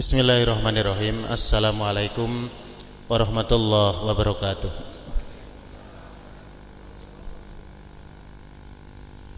[0.00, 1.28] Bismillahirrahmanirrahim.
[1.28, 2.48] Assalamualaikum
[3.04, 4.72] warahmatullahi wabarakatuh.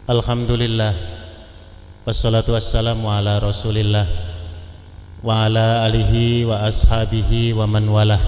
[0.07, 0.95] Alhamdulillah.
[2.07, 4.07] Wassalatu wassalamu ala rasulillah.
[5.19, 8.23] Wa ala alihi wa ashabihi wa man walah.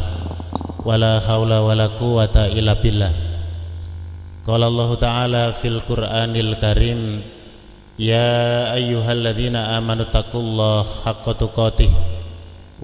[0.84, 3.16] Wala hawla wala quwata illa billah.
[4.44, 7.24] Qala Allah Ta'ala fil Qur'anil Karim
[7.96, 12.15] Ya ayyuhalladzina amanu taqullaha haqqa tuqatih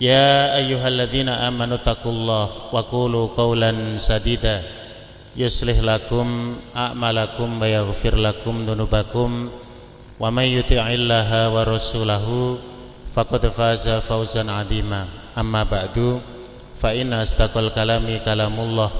[0.00, 4.62] يا أيها الذين آمنوا اتقوا الله وقولوا قولا سديدا
[5.36, 9.48] يصلح لكم أعمالكم ويغفر لكم ذنوبكم
[10.20, 12.58] ومن يطع الله ورسوله
[13.14, 15.06] فقد فاز فوزا عظيما
[15.38, 16.20] أما بعد
[16.82, 18.90] فإن أصدق الكلام كلام الله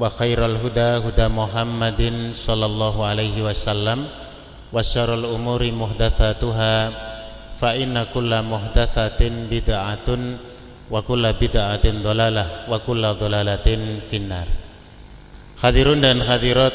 [0.00, 3.98] وخير الهدى هدى محمد صلى الله عليه وسلم
[4.72, 6.90] وشر الأمور محدثاتها
[7.57, 10.37] fa inna kulla muhdatsatin bid'atun
[10.93, 14.45] wa kulla bid'atin dhalalah wa kulla dhalalatin finnar
[15.57, 16.69] Hadirun dan hadirat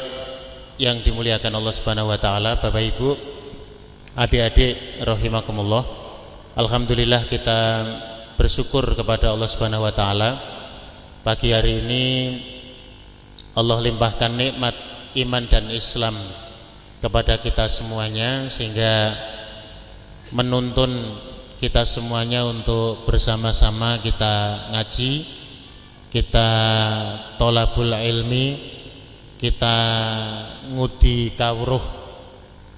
[0.75, 3.15] yang dimuliakan Allah Subhanahu wa taala, Bapak Ibu,
[4.19, 5.87] adik-adik rahimakumullah.
[6.59, 7.87] Alhamdulillah kita
[8.35, 10.35] bersyukur kepada Allah Subhanahu wa taala.
[11.23, 12.05] Pagi hari ini
[13.55, 14.75] Allah limpahkan nikmat
[15.15, 16.11] iman dan Islam
[16.99, 19.15] kepada kita semuanya sehingga
[20.33, 20.89] menuntun
[21.61, 25.23] kita semuanya untuk bersama-sama kita ngaji,
[26.09, 26.49] kita
[27.37, 28.57] tolabul ilmi,
[29.37, 29.77] kita
[30.73, 31.81] ngudi kawruh,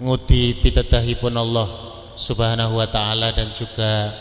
[0.04, 1.68] ngudi pitadahipun Allah
[2.16, 4.12] Subhanahu wa taala dan juga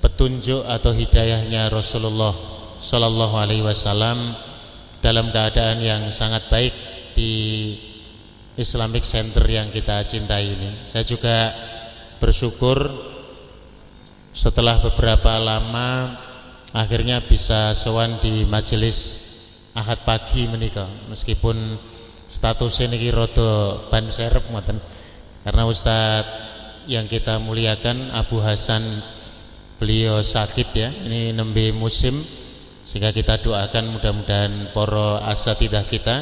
[0.00, 2.32] petunjuk atau hidayahnya Rasulullah
[2.80, 4.16] Shallallahu alaihi wasallam
[5.04, 6.72] dalam keadaan yang sangat baik
[7.12, 7.32] di
[8.56, 10.70] Islamic Center yang kita cintai ini.
[10.88, 11.52] Saya juga
[12.20, 12.86] bersyukur
[14.30, 16.14] setelah beberapa lama
[16.76, 19.26] akhirnya bisa sowan di majelis
[19.74, 21.54] Ahad pagi menikah meskipun
[22.26, 24.42] status ini rodo ban serep
[25.40, 26.50] karena Ustadz
[26.84, 28.82] yang kita muliakan Abu Hasan
[29.80, 30.88] beliau sakit ya.
[31.08, 32.12] Ini nembe musim.
[32.84, 36.20] Sehingga kita doakan mudah-mudahan poro asatidah kita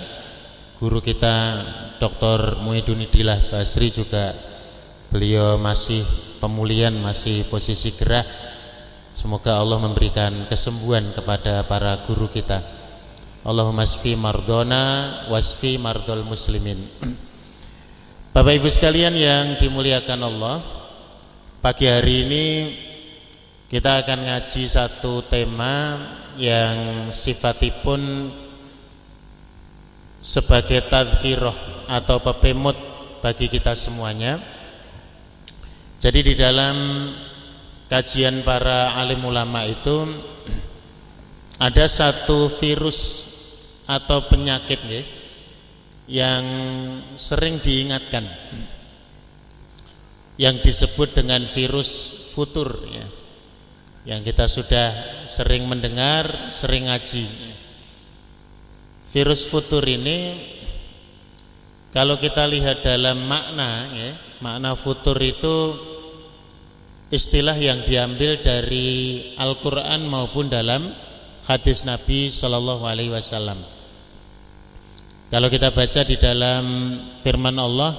[0.78, 1.58] guru kita
[1.98, 2.62] Dr.
[2.62, 3.02] Muhyiddin
[3.50, 4.30] Basri juga
[5.08, 6.04] beliau masih
[6.38, 8.24] pemulihan masih posisi gerah.
[9.12, 12.62] Semoga Allah memberikan kesembuhan kepada para guru kita.
[13.42, 16.78] Allahumma sfi mardona wasfi mardol muslimin.
[18.36, 20.62] Bapak Ibu sekalian yang dimuliakan Allah
[21.58, 22.46] pagi hari ini
[23.66, 25.98] kita akan ngaji satu tema
[26.38, 28.30] yang sifatipun
[30.22, 31.56] sebagai tazkirah
[31.90, 32.78] atau pepemut
[33.18, 34.38] bagi kita semuanya
[35.98, 36.76] jadi di dalam
[37.90, 40.06] kajian para alim ulama itu
[41.58, 43.26] ada satu virus
[43.90, 45.02] atau penyakit ya,
[46.06, 46.44] yang
[47.18, 48.22] sering diingatkan
[50.38, 51.90] yang disebut dengan virus
[52.32, 53.06] futur ya.
[54.08, 54.88] Yang kita sudah
[55.26, 57.26] sering mendengar, sering ngaji.
[59.12, 60.38] Virus futur ini
[61.92, 65.74] kalau kita lihat dalam makna ya, makna futur itu
[67.10, 70.86] istilah yang diambil dari Al-Quran maupun dalam
[71.48, 73.56] hadis Nabi Shallallahu Alaihi Wasallam.
[75.28, 76.64] Kalau kita baca di dalam
[77.20, 77.92] firman Allah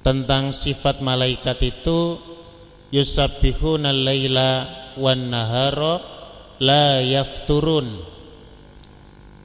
[0.00, 2.16] tentang sifat malaikat itu
[2.92, 6.00] yusabbihuna laila wan nahara
[6.60, 7.88] la yafturun.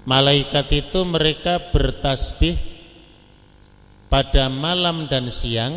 [0.08, 2.77] Malaikat itu mereka bertasbih
[4.08, 5.74] pada malam dan siang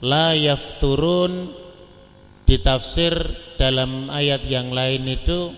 [0.00, 1.52] la yafturun
[2.48, 3.14] ditafsir
[3.60, 5.52] dalam ayat yang lain itu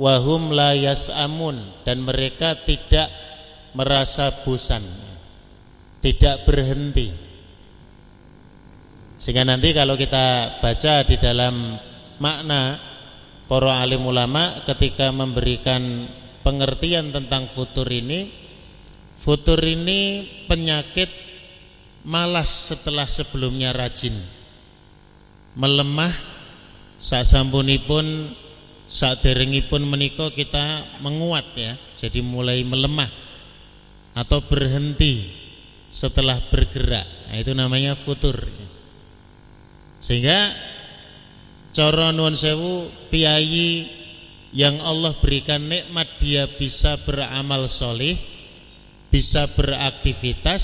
[0.00, 1.54] wahum la yasamun
[1.84, 3.06] dan mereka tidak
[3.76, 4.82] merasa bosan
[5.98, 7.10] tidak berhenti.
[9.18, 11.74] Sehingga nanti kalau kita baca di dalam
[12.22, 12.78] makna
[13.50, 16.06] para alim ulama ketika memberikan
[16.46, 18.30] pengertian tentang futur ini
[19.18, 21.10] futur ini penyakit
[22.06, 24.14] malas setelah sebelumnya rajin.
[25.58, 26.14] Melemah
[26.94, 28.06] sasampunipun
[28.88, 29.20] saat
[29.66, 30.62] pun menikah kita
[31.02, 31.74] menguat ya.
[31.98, 33.10] Jadi mulai melemah
[34.14, 35.28] atau berhenti
[35.90, 37.04] setelah bergerak.
[37.28, 38.38] Nah, itu namanya futur.
[39.98, 40.38] Sehingga
[41.74, 42.86] coro nuwun sewu
[44.54, 48.16] yang Allah berikan nikmat dia bisa beramal solih
[49.08, 50.62] bisa beraktivitas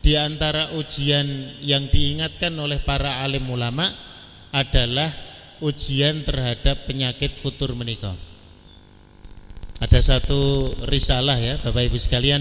[0.00, 1.26] di antara ujian
[1.66, 3.90] yang diingatkan oleh para alim ulama
[4.54, 5.10] adalah
[5.60, 8.14] ujian terhadap penyakit futur menikah.
[9.82, 12.40] Ada satu risalah ya Bapak Ibu sekalian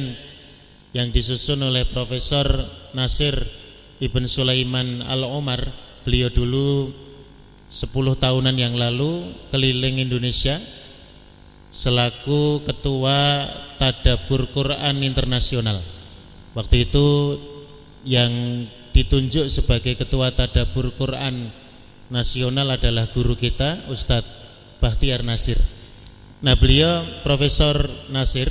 [0.95, 2.47] yang disusun oleh Profesor
[2.95, 3.35] Nasir
[3.99, 6.93] Ibn Sulaiman Al-Omar Beliau dulu
[7.65, 7.89] 10
[8.21, 10.53] tahunan yang lalu keliling Indonesia
[11.75, 13.43] selaku ketua
[13.75, 15.75] Tadabur Quran Internasional.
[16.55, 17.35] Waktu itu
[18.07, 18.31] yang
[18.95, 21.51] ditunjuk sebagai ketua Tadabur Quran
[22.07, 25.59] nasional adalah guru kita Ustadz Bahtiar Nasir.
[26.39, 27.75] Nah beliau Profesor
[28.15, 28.47] Nasir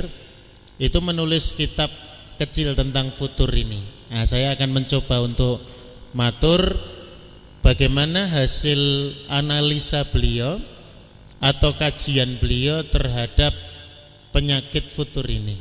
[0.76, 1.88] itu menulis kitab
[2.36, 3.80] kecil tentang futur ini.
[4.12, 5.64] Nah saya akan mencoba untuk
[6.12, 6.60] matur
[7.64, 8.80] bagaimana hasil
[9.32, 10.60] analisa beliau
[11.44, 13.52] atau kajian beliau terhadap
[14.32, 15.60] penyakit futur ini.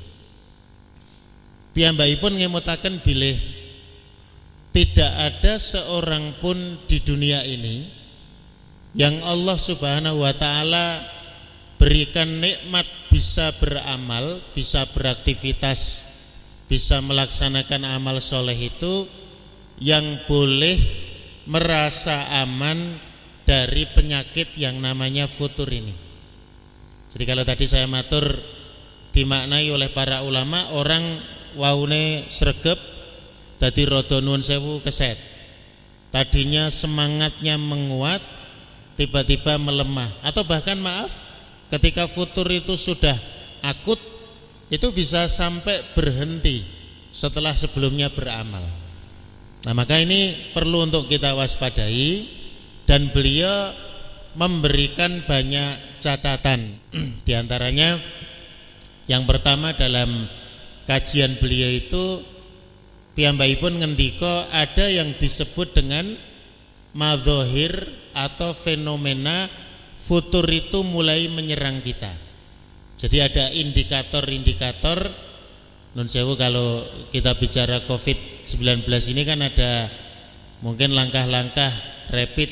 [1.75, 3.35] Piyambakipun ngemutaken bilih
[4.71, 6.55] tidak ada seorang pun
[6.87, 7.83] di dunia ini
[8.95, 11.03] yang Allah Subhanahu wa taala
[11.75, 15.81] berikan nikmat bisa beramal, bisa beraktivitas,
[16.71, 19.05] bisa melaksanakan amal soleh itu
[19.83, 20.79] yang boleh
[21.43, 22.79] merasa aman
[23.43, 25.91] dari penyakit yang namanya futur ini.
[27.11, 28.23] Jadi kalau tadi saya matur
[29.13, 31.21] dimaknai oleh para ulama orang
[31.53, 32.93] waune sregep
[33.63, 35.15] Dadi rada nuwun sewu keset.
[36.11, 38.19] Tadinya semangatnya menguat,
[38.99, 41.15] tiba-tiba melemah atau bahkan maaf,
[41.71, 43.15] ketika futur itu sudah
[43.63, 43.95] akut,
[44.67, 46.59] itu bisa sampai berhenti
[47.07, 48.67] setelah sebelumnya beramal.
[49.63, 52.27] Nah, maka ini perlu untuk kita waspadai
[52.89, 53.71] dan beliau
[54.33, 56.59] memberikan banyak catatan.
[57.27, 57.95] Di antaranya
[59.07, 60.27] yang pertama dalam
[60.87, 62.05] kajian beliau itu
[63.61, 66.09] pun ngendika ada yang disebut dengan
[66.97, 67.71] madzohir
[68.13, 69.49] atau fenomena
[69.97, 72.09] futur itu mulai menyerang kita.
[72.97, 74.99] Jadi ada indikator-indikator
[75.93, 76.81] non sewu kalau
[77.13, 79.85] kita bicara Covid-19 ini kan ada
[80.65, 81.69] mungkin langkah-langkah
[82.09, 82.49] rapid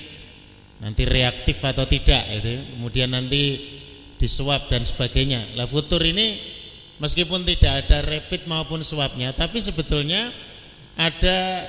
[0.82, 3.62] nanti reaktif atau tidak itu kemudian nanti
[4.18, 5.58] disuap dan sebagainya.
[5.58, 6.38] Lah futur ini
[6.98, 10.30] meskipun tidak ada rapid maupun swabnya tapi sebetulnya
[10.98, 11.66] ada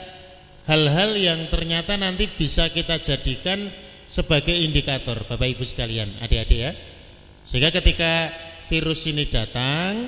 [0.67, 3.59] hal-hal yang ternyata nanti bisa kita jadikan
[4.07, 6.73] sebagai indikator Bapak Ibu sekalian, adik-adik ya.
[7.43, 8.29] Sehingga ketika
[8.69, 10.07] virus ini datang,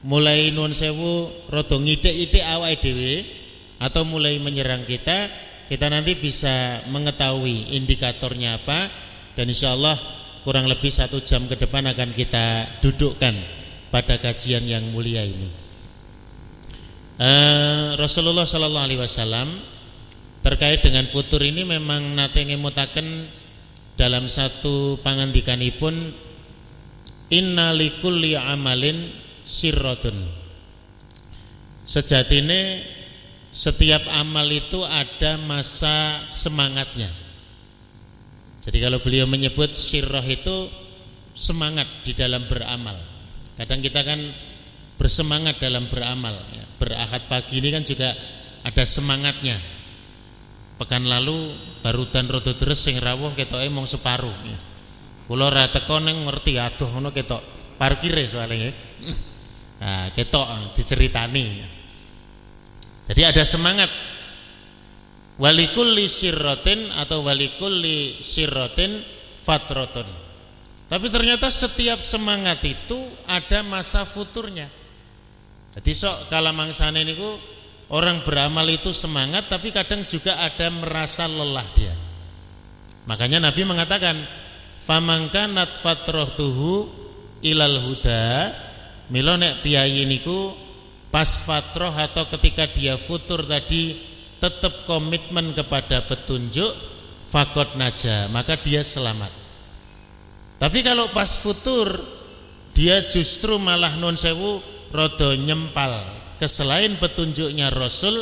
[0.00, 3.24] mulai nun sewu rodo ngide-ide awal dhewe
[3.78, 5.28] atau mulai menyerang kita,
[5.70, 8.88] kita nanti bisa mengetahui indikatornya apa
[9.32, 9.96] dan insya Allah
[10.44, 13.32] kurang lebih satu jam ke depan akan kita dudukkan
[13.88, 15.48] pada kajian yang mulia ini.
[17.14, 19.46] Uh, Rasulullah Sallallahu Alaihi Wasallam
[20.44, 23.30] terkait dengan futur ini memang nate ngemutaken
[23.94, 25.94] dalam satu pangandikanipun
[27.30, 28.98] inna likulli amalin
[29.46, 30.18] sirrotun
[31.86, 32.82] sejatine
[33.54, 37.06] setiap amal itu ada masa semangatnya.
[38.58, 40.66] Jadi kalau beliau menyebut sirroh itu
[41.38, 42.98] semangat di dalam beramal.
[43.54, 44.18] Kadang kita kan
[44.98, 46.34] bersemangat dalam beramal.
[46.82, 48.10] Berahad pagi ini kan juga
[48.66, 49.54] ada semangatnya.
[50.74, 54.34] Pekan lalu barudan rodo terus sing rawuh ketoke mung separuh.
[55.30, 57.38] Kula ora teko ning ngerti aduh ngono ketok
[57.78, 58.66] parkire soalnya.
[58.66, 58.72] Ya.
[59.78, 61.73] nah, ketok diceritani.
[63.04, 63.90] Jadi ada semangat.
[65.34, 69.02] Walikulli sirrotin atau walikulli sirrotin
[69.34, 70.06] fatrotun.
[70.86, 72.96] Tapi ternyata setiap semangat itu
[73.26, 74.70] ada masa futurnya.
[75.74, 77.34] Jadi sok kala mangsane niku
[77.90, 81.90] orang beramal itu semangat tapi kadang juga ada merasa lelah dia.
[83.10, 84.14] Makanya Nabi mengatakan
[84.86, 86.30] famangkanat fatroh
[87.42, 88.54] ilal huda
[89.10, 90.63] milo nek piyayi niku
[91.14, 93.94] pas fatroh atau ketika dia futur tadi
[94.42, 96.66] tetap komitmen kepada petunjuk
[97.30, 99.30] fakot naja maka dia selamat.
[100.58, 101.86] Tapi kalau pas futur
[102.74, 104.58] dia justru malah non sewu
[104.90, 106.02] rodo nyempal.
[106.34, 108.18] Ke selain petunjuknya Rasul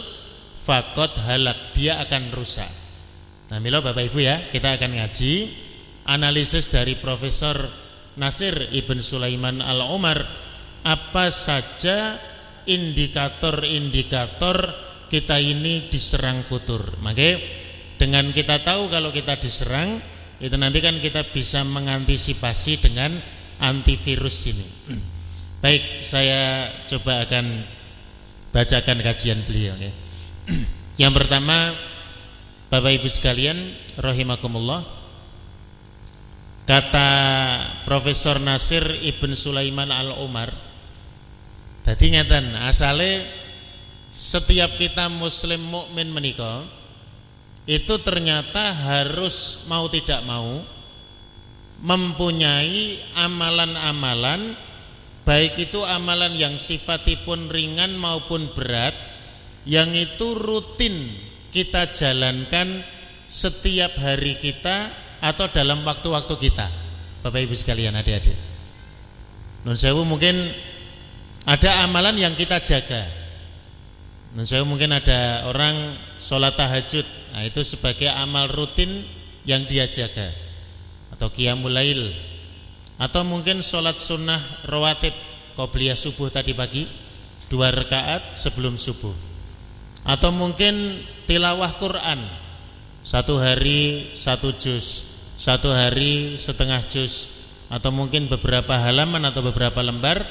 [0.61, 2.69] fakot halak dia akan rusak.
[3.49, 5.65] Nah milo Bapak Ibu ya kita akan ngaji.
[6.13, 7.57] Analisis dari Profesor
[8.21, 10.21] Nasir Ibn Sulaiman Al-Umar
[10.85, 12.19] apa saja
[12.67, 14.57] indikator-indikator
[15.13, 16.81] kita ini diserang futur.
[17.05, 17.37] Maka
[18.01, 20.01] dengan kita tahu kalau kita diserang
[20.43, 23.15] itu nanti kan kita bisa mengantisipasi dengan
[23.63, 24.67] antivirus ini.
[25.63, 27.63] Baik, saya coba akan
[28.51, 29.93] bacakan kajian beliau ya.
[31.07, 31.71] Yang pertama
[32.73, 33.55] Bapak Ibu sekalian
[34.01, 34.83] rahimakumullah
[36.67, 37.11] kata
[37.85, 40.72] Profesor Nasir Ibn Sulaiman Al-Umar
[41.83, 43.27] tadi ngeten asale
[44.13, 46.63] setiap kita muslim mukmin menikah
[47.67, 50.63] itu ternyata harus mau tidak mau
[51.83, 54.55] mempunyai amalan-amalan
[55.23, 58.95] baik itu amalan yang sifatipun ringan maupun berat
[59.67, 60.95] yang itu rutin
[61.55, 62.83] kita jalankan
[63.31, 64.91] setiap hari kita
[65.23, 66.67] atau dalam waktu-waktu kita.
[67.23, 68.35] Bapak Ibu sekalian adik-adik.
[69.63, 70.35] Nun sewu mungkin
[71.43, 73.03] ada amalan yang kita jaga.
[74.33, 75.75] Nun sewu mungkin ada orang
[76.17, 77.05] sholat tahajud.
[77.35, 79.03] Nah, itu sebagai amal rutin
[79.43, 80.31] yang dia jaga.
[81.13, 82.01] Atau qiyamul lail.
[82.97, 84.39] Atau mungkin sholat sunnah
[84.71, 85.13] rawatib.
[85.59, 86.87] Qobliyah subuh tadi pagi.
[87.51, 89.13] Dua rakaat sebelum subuh.
[90.09, 92.23] Atau mungkin tilawah Quran.
[93.03, 95.11] Satu hari satu juz.
[95.37, 97.43] Satu hari setengah juz.
[97.69, 100.23] Atau mungkin beberapa halaman atau beberapa lembar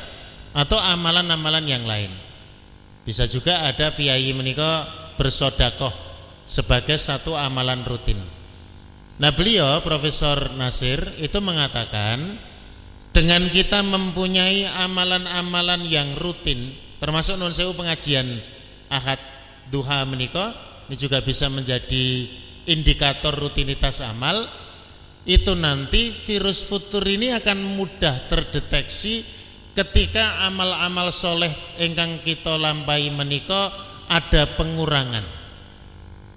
[0.51, 2.11] atau amalan-amalan yang lain.
[3.07, 4.85] Bisa juga ada piyayi menikah
[5.17, 5.91] bersodakoh
[6.45, 8.19] sebagai satu amalan rutin.
[9.21, 12.19] Nah beliau Profesor Nasir itu mengatakan
[13.11, 18.23] dengan kita mempunyai amalan-amalan yang rutin termasuk non sewu pengajian
[18.87, 19.19] ahad
[19.67, 20.55] duha menikah
[20.87, 22.29] ini juga bisa menjadi
[22.71, 24.47] indikator rutinitas amal
[25.27, 29.40] itu nanti virus futur ini akan mudah terdeteksi
[29.75, 33.71] ketika amal-amal soleh engkang kita lampai menikah
[34.11, 35.23] ada pengurangan.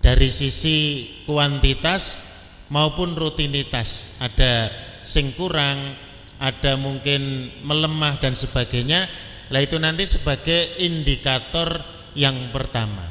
[0.04, 2.34] Dari sisi kuantitas
[2.68, 4.20] maupun rutinitas.
[4.20, 4.68] Ada
[5.00, 5.80] sing kurang
[6.38, 9.00] ada mungkin melemah dan sebagainya.
[9.48, 11.80] Lah itu nanti sebagai indikator
[12.16, 13.02] yang pertama.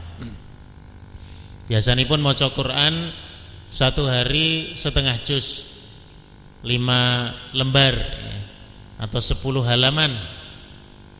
[1.65, 3.09] Biasanya pun mau Quran
[3.71, 5.73] satu hari setengah juz
[6.61, 7.95] lima lembar.
[7.95, 8.37] ya,
[9.03, 10.15] atau sepuluh halaman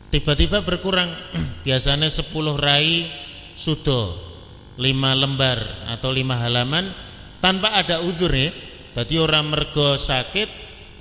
[0.08, 1.12] tiba-tiba berkurang
[1.66, 3.12] biasanya sepuluh rai
[3.52, 4.16] sudo
[4.78, 5.60] lima lembar
[5.92, 6.90] atau lima halaman
[7.44, 8.50] tanpa ada udur ya.
[8.94, 10.46] Jadi orang mergo sakit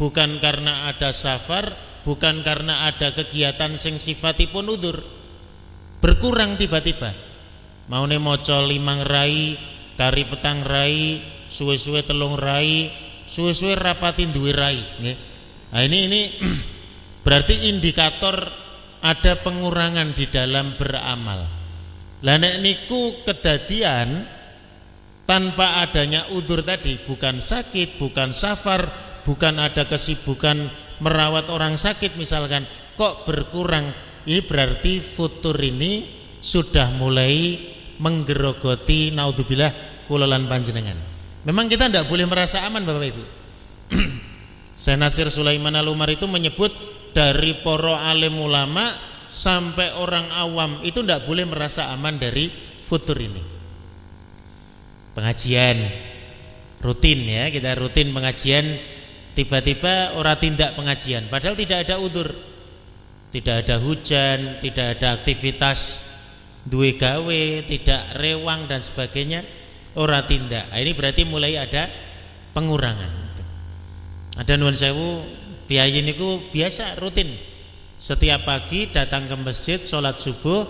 [0.01, 1.69] bukan karena ada safar,
[2.03, 4.97] bukan karena ada kegiatan sing sifatipun udur.
[6.01, 7.13] Berkurang tiba-tiba.
[7.87, 9.55] Mau nih moco limang rai,
[9.95, 12.89] kari petang rai, suwe-suwe telung rai,
[13.29, 14.79] suwe-suwe rapatin duwe rai.
[14.99, 15.13] Ya.
[15.71, 16.21] Nah ini ini
[17.23, 18.35] berarti indikator
[19.03, 21.43] ada pengurangan di dalam beramal.
[22.23, 24.23] Lah nek niku kedadian
[25.27, 28.87] tanpa adanya udur tadi bukan sakit, bukan safar,
[29.27, 30.71] bukan ada kesibukan
[31.03, 32.63] merawat orang sakit misalkan
[32.95, 33.91] kok berkurang?
[34.23, 36.07] Ini berarti futur ini
[36.39, 37.59] sudah mulai
[37.99, 39.71] menggerogoti naudzubillah
[40.07, 40.95] kulolan panjenengan.
[41.43, 43.23] Memang kita tidak boleh merasa aman Bapak Ibu.
[44.79, 46.71] Saya Nasir Sulaiman Al-Umar itu menyebut
[47.13, 48.89] dari poro alim ulama
[49.29, 52.49] sampai orang awam itu tidak boleh merasa aman dari
[52.83, 53.41] futur ini.
[55.13, 55.77] Pengajian
[56.81, 58.65] rutin ya kita rutin pengajian
[59.37, 61.25] tiba-tiba orang tindak pengajian.
[61.29, 62.27] Padahal tidak ada udur
[63.33, 66.09] tidak ada hujan tidak ada aktivitas
[66.69, 69.41] duwe gawe tidak rewang dan sebagainya
[69.97, 70.65] orang tindak.
[70.69, 71.89] Nah, ini berarti mulai ada
[72.53, 73.11] pengurangan.
[74.33, 75.21] Ada nuan sewu
[75.67, 77.29] biaya niku biasa rutin.
[78.03, 80.67] Setiap pagi datang ke masjid sholat subuh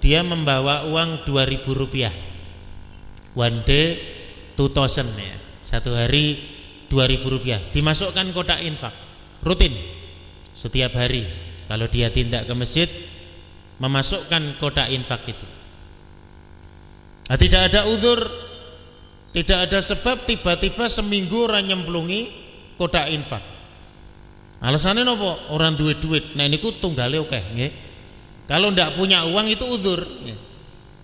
[0.00, 2.12] dia membawa uang 2000 rupiah.
[3.36, 4.00] One day
[4.56, 5.36] 2000 ya.
[5.60, 6.40] Satu hari
[6.88, 7.60] 2000 rupiah.
[7.70, 8.96] Dimasukkan kotak infak.
[9.44, 9.76] Rutin.
[10.56, 11.28] Setiap hari.
[11.68, 12.88] Kalau dia tindak ke masjid
[13.76, 15.46] memasukkan kotak infak itu.
[17.30, 18.18] Nah, tidak ada uzur
[19.30, 22.20] tidak ada sebab tiba-tiba seminggu orang nyemplungi
[22.74, 23.59] kotak infak
[24.60, 27.68] alasannya nopo orang duit duit nah ini ku tunggalnya oke okay,
[28.44, 30.00] kalau tidak punya uang itu uzur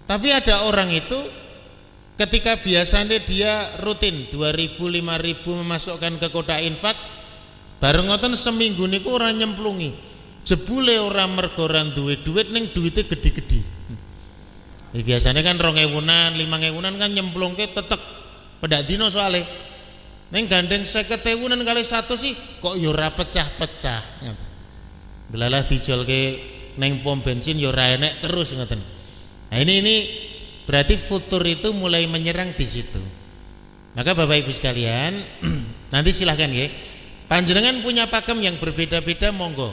[0.06, 1.18] tapi ada orang itu
[2.16, 6.96] Ketika biasanya dia rutin 2000 5000 memasukkan ke kotak infak,
[7.76, 9.92] bareng ngoten seminggu niku ora nyemplungi.
[10.40, 13.60] Jebule orang mergoran duit duit neng duitnya gede-gede.
[14.96, 18.00] Ya, biasanya kan rong ewunan, lima ewunan kan nyemplung ke tetek
[18.64, 19.44] pedak dino soalnya.
[20.26, 24.02] Neng gandeng seket ewunan kali satu sih kok yura pecah-pecah.
[25.30, 26.23] Delalah ke
[26.78, 28.78] neng pom bensin yura enek terus ngoten.
[29.50, 29.97] Nah ini ini
[30.66, 32.99] berarti futur itu mulai menyerang di situ.
[33.95, 35.16] Maka Bapak Ibu sekalian,
[35.95, 36.68] nanti silahkan ya.
[37.26, 39.73] Panjenengan punya pakem yang berbeda-beda monggo.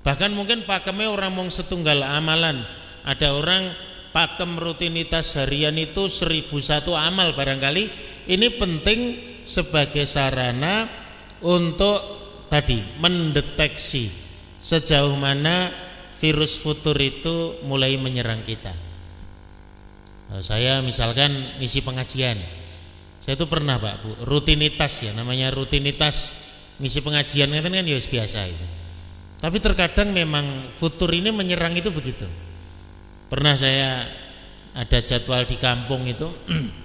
[0.00, 2.62] Bahkan mungkin pakemnya orang mong setunggal amalan.
[3.04, 3.68] Ada orang
[4.16, 7.84] pakem rutinitas harian itu seribu satu amal barangkali.
[8.30, 10.88] Ini penting sebagai sarana
[11.40, 11.98] untuk
[12.52, 14.10] tadi mendeteksi
[14.60, 15.72] sejauh mana
[16.20, 18.72] virus futur itu mulai menyerang kita.
[20.28, 22.36] Kalau saya misalkan misi pengajian,
[23.18, 26.16] saya itu pernah pak bu rutinitas ya namanya rutinitas
[26.78, 28.66] misi pengajian kan kan ya biasa itu.
[29.40, 32.28] Tapi terkadang memang futur ini menyerang itu begitu.
[33.32, 34.04] Pernah saya
[34.76, 36.28] ada jadwal di kampung itu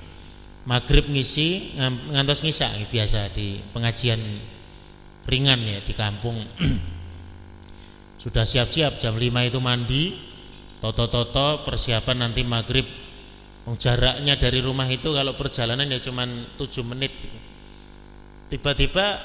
[0.65, 1.77] maghrib ngisi
[2.11, 4.17] ngantos ngisa biasa di pengajian
[5.29, 6.37] ringan ya di kampung.
[8.21, 10.03] Sudah siap-siap jam 5 itu mandi
[10.81, 12.85] toto-toto persiapan nanti maghrib.
[13.65, 17.09] Jaraknya dari rumah itu kalau perjalanan ya cuma 7 menit
[18.45, 19.17] tiba-tiba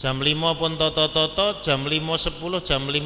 [0.00, 2.96] jam 5 pun toto-toto jam 5 10 jam 5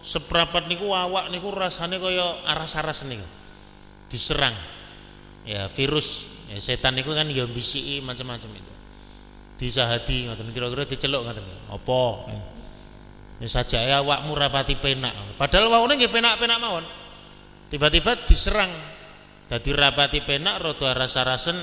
[0.00, 3.26] seperapat niku awak niku rasanya kaya aras-aras niku.
[4.06, 4.54] Diserang.
[5.42, 8.72] Ya virus ya, setan itu kan ya bisi macam-macam itu.
[9.60, 11.44] Disahati ngoten kira-kira diceluk ngoten.
[11.70, 12.02] Apa?
[13.40, 15.14] Ya saja ya awakmu rapati penak.
[15.38, 16.84] Padahal waune nggih penak-penak mawon.
[17.70, 18.68] Tiba-tiba diserang.
[19.50, 21.56] Dadi rapati penak rada rasa-rasen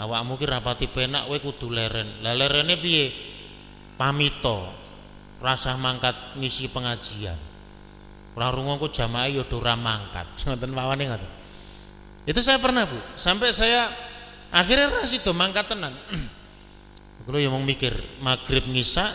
[0.00, 2.24] awakmu ki rapati penak kowe kudu leren.
[2.24, 3.12] Lah lerene piye?
[4.00, 4.72] Pamito.
[5.42, 7.36] Rasa mangkat ngisi pengajian.
[8.36, 10.26] Ora rungokku jamaah ya ora mangkat.
[10.48, 11.35] Ngoten mawon ngoten
[12.26, 13.86] itu saya pernah bu, sampai saya
[14.50, 15.94] akhirnya ras itu mangkat tenan.
[17.26, 17.90] Kalau yang mau mikir
[18.22, 19.10] maghrib ngisa,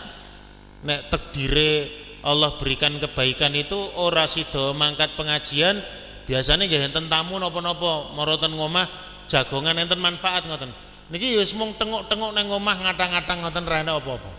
[0.84, 1.88] nek tekdire
[2.22, 5.80] Allah berikan kebaikan itu ora sido mangkat pengajian
[6.22, 8.86] biasanya gak enten tamu nopo-nopo moroten ngomah
[9.26, 10.70] jagongan enten manfaat ngoten.
[11.08, 14.30] Niki ya mung tengok-tengok nang ngomah ngatang-ngatang ngoten ra apa-apa.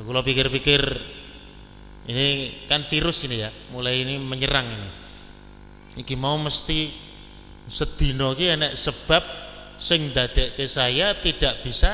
[0.00, 0.82] Kalau pikir-pikir
[2.10, 4.90] ini kan virus ini ya mulai ini menyerang ini.
[6.00, 7.03] Iki mau mesti
[7.64, 9.22] sedino ki enek sebab
[9.80, 11.90] sing dadekke saya tidak bisa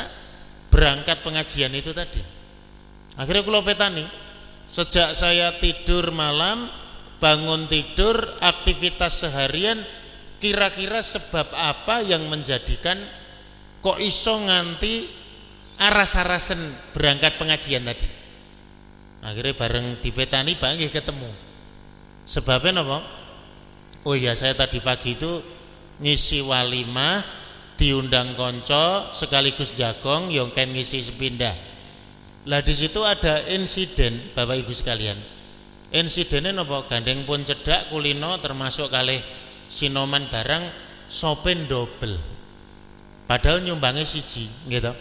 [0.71, 2.23] berangkat pengajian itu tadi.
[3.19, 4.07] Akhirnya kula petani
[4.71, 6.71] sejak saya tidur malam
[7.19, 9.83] bangun tidur aktivitas seharian
[10.41, 12.97] kira-kira sebab apa yang menjadikan
[13.83, 15.05] kok iso nganti
[15.83, 16.61] aras-arasen
[16.97, 18.09] berangkat pengajian tadi
[19.21, 21.29] akhirnya bareng di petani bangkit ketemu
[22.25, 22.99] sebabnya apa?
[24.09, 25.60] oh iya saya tadi pagi itu
[26.01, 27.23] ngisi walimah
[27.77, 31.57] diundang konco sekaligus jagong yang kan ngisi sepindah.
[32.49, 35.17] Lah di situ ada insiden Bapak Ibu sekalian.
[35.93, 39.19] Insidennya nopo gandeng pun cedak kulino termasuk kali
[39.67, 40.65] sinoman barang
[41.11, 42.15] sopen double
[43.27, 44.93] padahal nyumbangnya siji gitu.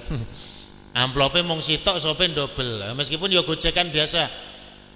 [1.04, 4.28] Amplopnya mong sitok sopen double meskipun ya gocekan biasa.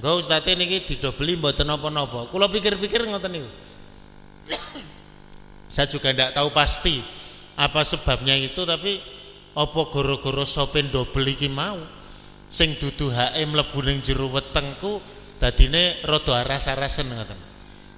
[0.02, 3.50] Gak ustadz ini didobeli mboten nopo-nopo kalau pikir-pikir ngoten niku
[5.74, 7.02] saya juga tidak tahu pasti
[7.58, 9.02] apa sebabnya itu tapi
[9.58, 11.82] apa goro-goro sopen double iki mau
[12.46, 15.02] sing dudu HM mlebu ning jero wetengku
[15.42, 17.40] dadine rada aras-arasen ngoten.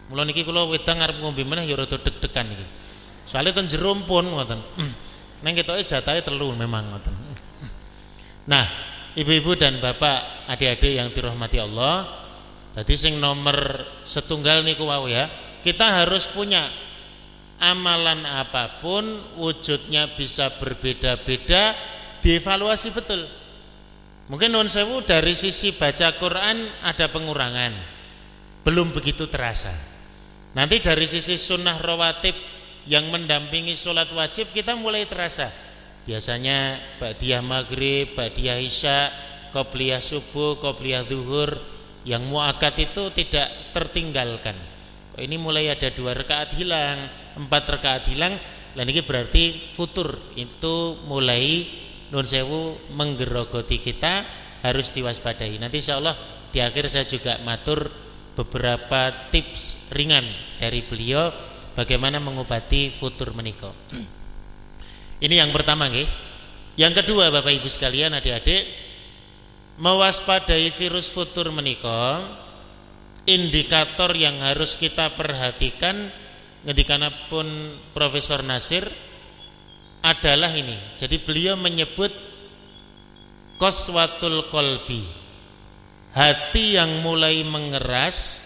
[0.07, 2.65] Mula niki kula wedang arep ngombe meneh ya rada deg-degan iki.
[3.27, 4.59] Soale ten jero pun ngoten.
[5.43, 7.15] Neng ketoke jatahe telu memang ngoten.
[8.45, 8.61] Nah,
[9.17, 12.05] ibu-ibu dan bapak, adik-adik yang dirahmati Allah,
[12.77, 13.57] tadi sing nomor
[14.05, 15.25] setunggal niku wau ya.
[15.65, 16.61] Kita harus punya
[17.59, 19.05] amalan apa pun
[19.39, 21.75] wujudnya bisa berbeda-beda
[22.19, 23.21] dievaluasi betul.
[24.25, 27.73] Mungkin non sewu dari sisi baca Quran ada pengurangan.
[28.65, 29.69] Belum begitu terasa.
[30.57, 32.33] Nanti dari sisi sunnah rawatib
[32.89, 35.45] yang mendampingi sholat wajib kita mulai terasa.
[36.05, 39.09] Biasanya ba'diyah maghrib, ba'diyah isya
[39.53, 41.53] qobliyah subuh, qobliyah zuhur
[42.05, 44.57] yang muakat itu tidak tertinggalkan.
[45.15, 48.35] Ini mulai ada dua rakaat hilang empat rakaat hilang
[48.75, 50.11] dan ini berarti futur.
[50.35, 51.67] Itu mulai
[52.11, 54.23] nun sewu menggerogoti kita
[54.63, 55.55] harus diwaspadai.
[55.59, 56.15] Nanti insya Allah
[56.51, 57.87] di akhir saya juga matur
[58.35, 60.23] beberapa tips ringan
[60.59, 61.31] dari beliau
[61.75, 63.71] bagaimana mengobati futur menikah.
[65.25, 66.07] Ini yang pertama nih
[66.75, 68.67] yang kedua Bapak Ibu sekalian adik-adik
[69.79, 72.19] mewaspadai virus futur menikah
[73.23, 76.11] indikator yang harus kita perhatikan
[77.29, 77.45] pun
[77.93, 78.81] Profesor Nasir
[80.01, 80.73] adalah ini.
[80.97, 82.09] Jadi beliau menyebut
[83.55, 84.99] Koswatul kolbi
[86.11, 88.43] Hati yang mulai mengeras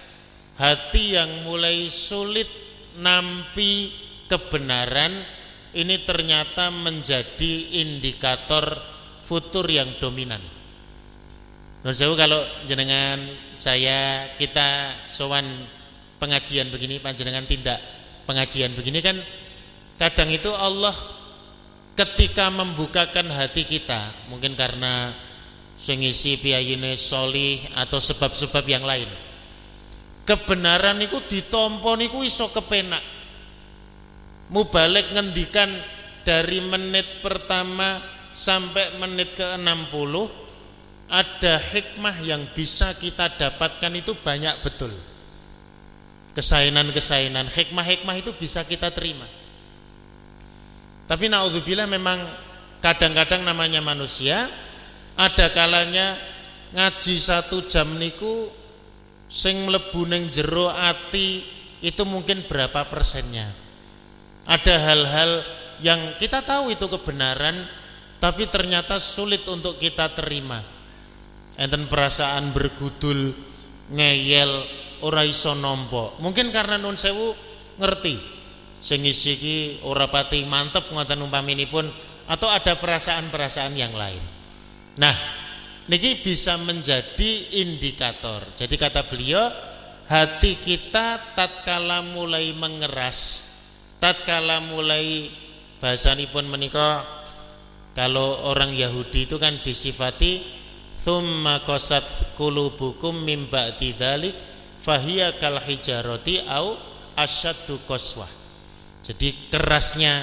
[0.62, 2.45] Hati yang mulai sulit
[3.01, 3.89] nampi
[4.29, 5.10] kebenaran
[5.73, 8.77] Ini ternyata menjadi indikator
[9.25, 10.41] futur yang dominan
[11.79, 13.17] Nun kalau jenengan
[13.55, 15.47] saya kita sowan
[16.21, 17.79] pengajian begini panjenengan tindak
[18.30, 19.18] pengajian begini kan
[19.98, 20.94] kadang itu Allah
[21.98, 25.18] ketika membukakan hati kita mungkin karena
[25.80, 29.08] sengisi piyayine solih atau sebab-sebab yang lain.
[30.28, 33.02] Kebenaran itu ditompo niku iso kepenak.
[34.54, 35.72] Mubalik ngendikan
[36.22, 37.98] dari menit pertama
[38.36, 44.94] sampai menit ke 60 ada hikmah yang bisa kita dapatkan itu banyak betul
[46.39, 47.52] kesainan-kesainan.
[47.52, 49.28] Hikmah-hikmah itu bisa kita terima.
[51.04, 52.15] Tapi naudzubillah memang
[52.80, 54.47] kadang-kadang namanya manusia
[55.19, 56.15] ada kalanya
[56.71, 58.47] ngaji satu jam niku
[59.28, 61.43] sing mlebu ning jero ati
[61.84, 63.43] itu mungkin berapa persennya.
[64.47, 65.32] Ada hal-hal
[65.84, 67.67] yang kita tahu itu kebenaran
[68.23, 70.63] tapi ternyata sulit untuk kita terima.
[71.60, 73.36] Enten perasaan bergudul
[73.91, 76.17] ngeyel ora iso nampa.
[76.23, 77.35] Mungkin karena nun sewu
[77.79, 78.15] ngerti.
[78.79, 81.85] Sing isi iki ora pati mantep ngoten umpaminipun
[82.31, 84.23] atau ada perasaan-perasaan yang lain.
[84.99, 85.15] Nah
[85.91, 88.45] niki bisa menjadi indikator.
[88.55, 89.51] Jadi kata beliau
[90.07, 93.49] hati kita tatkala mulai mengeras
[93.99, 95.27] tatkala mulai
[95.83, 97.03] bahasanipun menika
[97.93, 100.39] kalau orang Yahudi itu kan disifati
[101.03, 104.35] thumma qasat qulubukum mim ba'di dzalik
[104.89, 106.73] fahiya kal hijarati au
[107.13, 108.39] asyaddu qaswah
[109.06, 110.13] jadi kerasnya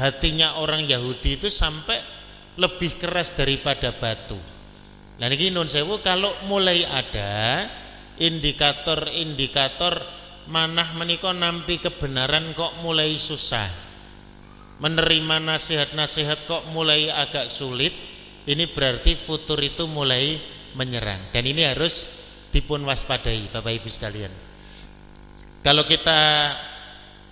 [0.00, 2.00] hatinya orang Yahudi itu sampai
[2.56, 4.40] lebih keras daripada batu.
[5.20, 7.68] Nah ini nun sewu kalau mulai ada
[8.16, 10.00] indikator-indikator
[10.48, 13.68] manah menikah nampi kebenaran kok mulai susah.
[14.80, 17.92] Menerima nasihat-nasihat kok mulai agak sulit
[18.48, 20.40] ini berarti futur itu mulai
[20.72, 21.20] menyerang.
[21.36, 22.19] Dan ini harus
[22.50, 24.32] dipun waspadai Bapak Ibu sekalian.
[25.60, 26.52] Kalau kita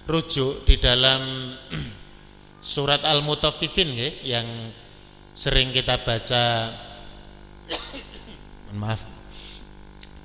[0.06, 1.54] rujuk di dalam
[2.74, 4.46] surat Al-Mutaffifin ya, yang
[5.34, 6.72] sering kita baca
[8.80, 9.18] maaf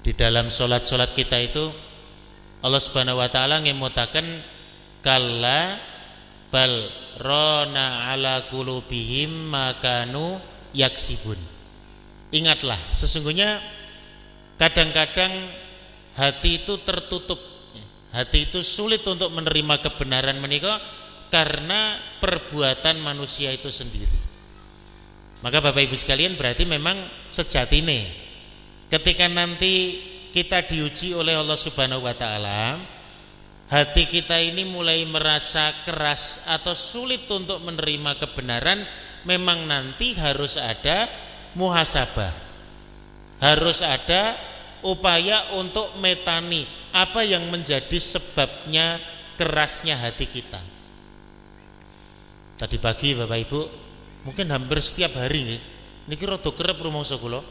[0.03, 1.63] di dalam solat-solat kita itu
[2.59, 4.43] Allah Subhanahu wa taala ngemutaken
[4.99, 5.79] kalla
[6.51, 6.91] bal
[7.23, 10.39] rona ala qulubihim makanu
[10.75, 11.39] yaksibun.
[12.33, 13.61] Ingatlah, sesungguhnya
[14.57, 15.31] kadang-kadang
[16.17, 17.39] hati itu tertutup.
[18.13, 20.77] Hati itu sulit untuk menerima kebenaran menikah
[21.33, 24.21] karena perbuatan manusia itu sendiri.
[25.41, 26.93] Maka Bapak Ibu sekalian berarti memang
[27.25, 28.05] sejatine
[28.93, 29.97] ketika nanti
[30.29, 32.77] kita diuji oleh Allah Subhanahu wa taala,
[33.73, 38.85] hati kita ini mulai merasa keras atau sulit untuk menerima kebenaran,
[39.25, 41.09] memang nanti harus ada
[41.57, 42.42] muhasabah.
[43.43, 44.39] Harus ada
[44.87, 46.63] upaya untuk metani
[46.95, 48.95] apa yang menjadi sebabnya
[49.35, 50.63] kerasnya hati kita.
[52.55, 53.61] Tadi pagi Bapak Ibu,
[54.23, 55.59] mungkin hampir setiap hari nih,
[56.07, 57.43] niki rada kerep rumangsa kula.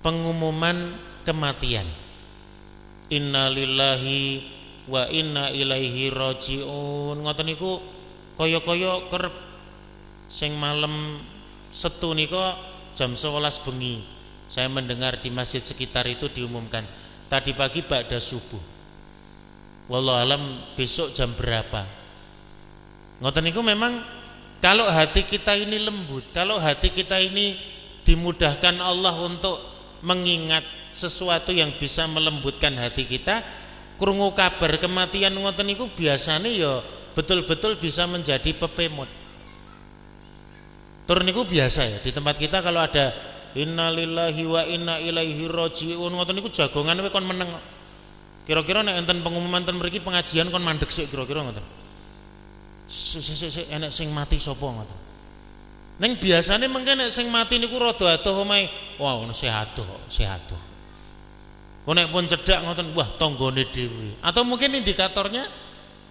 [0.00, 0.96] Pengumuman
[1.28, 1.84] kematian.
[3.12, 4.40] Innalillahi
[4.88, 7.20] wa inna ilaihi rajiun.
[7.20, 7.76] Ngoten niku
[8.40, 9.36] kaya-kaya kerep
[10.32, 11.20] sing malam
[11.68, 12.56] setu niko
[12.96, 14.13] jam 11 bengi
[14.48, 16.84] saya mendengar di masjid sekitar itu diumumkan.
[17.28, 18.60] Tadi pagi pada subuh.
[19.88, 20.42] Wallahu alam
[20.76, 21.84] besok jam berapa?
[23.20, 24.00] Ngoten niku memang
[24.64, 27.52] kalau hati kita ini lembut kalau hati kita ini
[28.04, 29.60] dimudahkan Allah untuk
[30.00, 33.44] mengingat sesuatu yang bisa melembutkan hati kita
[34.00, 36.80] krungu kabar kematian ngoten niku biasanya ya
[37.14, 39.08] betul-betul bisa menjadi pepemut.
[41.04, 43.12] Tur niku biasa ya di tempat kita kalau ada
[43.54, 47.50] innalillahi wa inna ilaihi rajiun ngoten niku jagongan kowe kon meneng.
[48.44, 51.64] Kira-kira nek enten pengumuman ten mriki pengajian kon mandek sik kira-kira ngoten.
[52.90, 54.98] Sik sik enek sing mati sapa ngoten.
[56.02, 58.68] Ning biasane mengke nek sing mati niku rada adoh omahe.
[58.98, 59.86] Wah, wow, sehat tuh.
[61.84, 64.18] Kok nek pun cedak ngoten, wah tanggane dhewe.
[64.24, 65.44] Atau mungkin indikatornya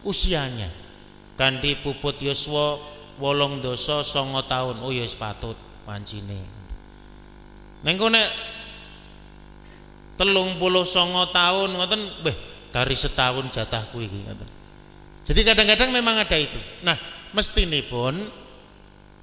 [0.06, 0.70] usianya.
[1.34, 2.78] Kanthi puput yuswa
[3.18, 6.63] wolong dosa songo tahun oh ya patut pancine
[7.84, 8.30] neng nek
[10.16, 12.38] telung puluh songo tahun ngoten beh
[12.72, 14.50] kari setahun jatahku iki ngoten
[15.24, 16.96] jadi kadang-kadang memang ada itu nah
[17.36, 18.16] mesti nih pun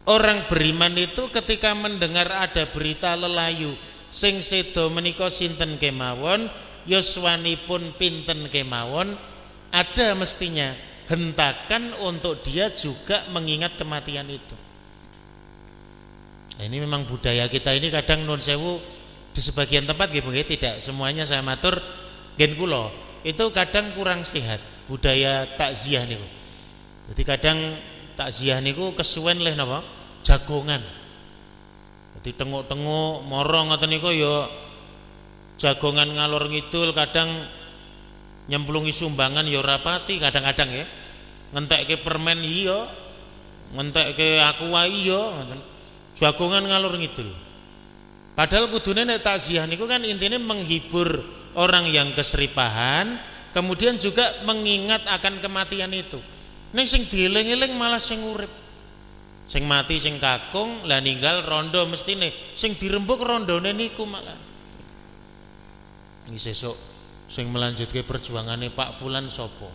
[0.09, 3.77] Orang beriman itu ketika mendengar ada berita lelayu
[4.09, 6.49] sing sedo menika sinten kemawon,
[7.69, 9.13] pun pinten kemawon,
[9.71, 10.73] ada mestinya
[11.07, 14.57] hentakan untuk dia juga mengingat kematian itu.
[16.61, 18.77] Nah, ini memang budaya kita ini kadang non sewu
[19.33, 21.81] di sebagian tempat gitu tidak semuanya saya matur
[22.37, 22.93] gen kulo
[23.25, 26.29] itu kadang kurang sehat budaya takziah niku.
[27.09, 27.57] Jadi kadang
[28.13, 29.81] takziah niku kesuwen leh napa?
[30.21, 30.85] Jagongan.
[32.21, 34.45] Jadi tengok-tengok morong ngoten niku ya
[35.57, 37.41] jagongan ngalor ngidul kadang
[38.53, 40.85] nyemplungi sumbangan ya rapati kadang-kadang ya.
[41.57, 42.85] Ngentekke permen iya,
[43.73, 45.70] ngentekke aqua iya ngoten.
[46.21, 47.33] Jagongan ngalor ngidul.
[48.37, 51.09] Padahal kudune nek takziah niku kan intinya menghibur
[51.57, 53.17] orang yang keseripahan,
[53.57, 56.21] kemudian juga mengingat akan kematian itu.
[56.77, 58.53] Ning sing dieling-eling malah sing urip.
[59.51, 64.37] Sing mati sing kakung lah ninggal rondo mestine sing dirembuk rondone niku malah.
[66.31, 66.77] Iki sesuk
[67.27, 69.67] sing melanjutke perjuangane Pak Fulan sopo.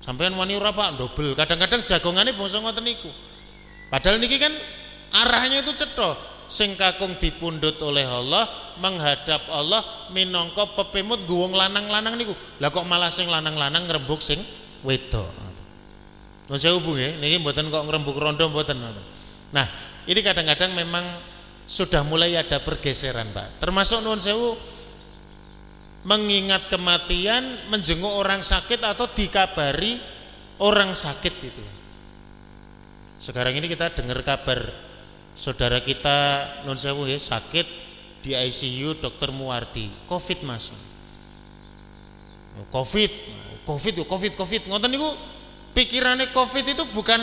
[0.00, 1.36] Sampean wani ora Pak dobel.
[1.36, 3.10] Kadang-kadang jagongane bangsa ngoten niku.
[3.92, 4.54] Padahal niki kan
[5.12, 6.16] arahnya itu cetha.
[6.46, 8.46] Sing kakung dipundhut oleh Allah
[8.78, 9.82] menghadap Allah
[10.14, 12.38] minangka pepemut guwong lanang-lanang niku.
[12.62, 14.38] Lah kok malah sing lanang-lanang ngrembug sing
[14.86, 15.26] wedok.
[16.46, 18.78] Nuwun sewu nggih, niki mboten kok ngrembug rondo mboten.
[19.50, 19.66] Nah,
[20.06, 21.02] ini kadang-kadang memang
[21.66, 23.58] sudah mulai ada pergeseran, Pak.
[23.58, 24.54] Termasuk nuwun sewu
[26.06, 29.98] mengingat kematian, menjenguk orang sakit atau dikabari
[30.62, 31.64] orang sakit itu.
[33.18, 34.85] Sekarang ini kita dengar kabar
[35.36, 37.68] saudara kita non sewu ya sakit
[38.24, 40.80] di ICU dokter Muardi, Covid masuk.
[42.72, 43.12] Covid,
[43.68, 45.12] Covid, Covid, Covid, ngoten niku
[45.76, 47.20] pikirannya covid itu bukan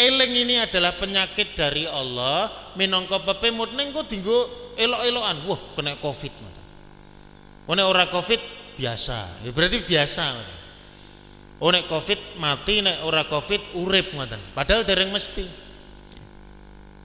[0.00, 5.36] eleng ini adalah penyakit dari Allah minangka pepemut ning kok dinggo elok-elokan.
[5.44, 6.32] Wah kena covid
[7.68, 8.40] kena ora covid
[8.80, 9.44] biasa.
[9.44, 10.24] Ya berarti biasa
[11.60, 15.65] oh nek covid mati nek ora covid urip ngoten padahal dereng mesti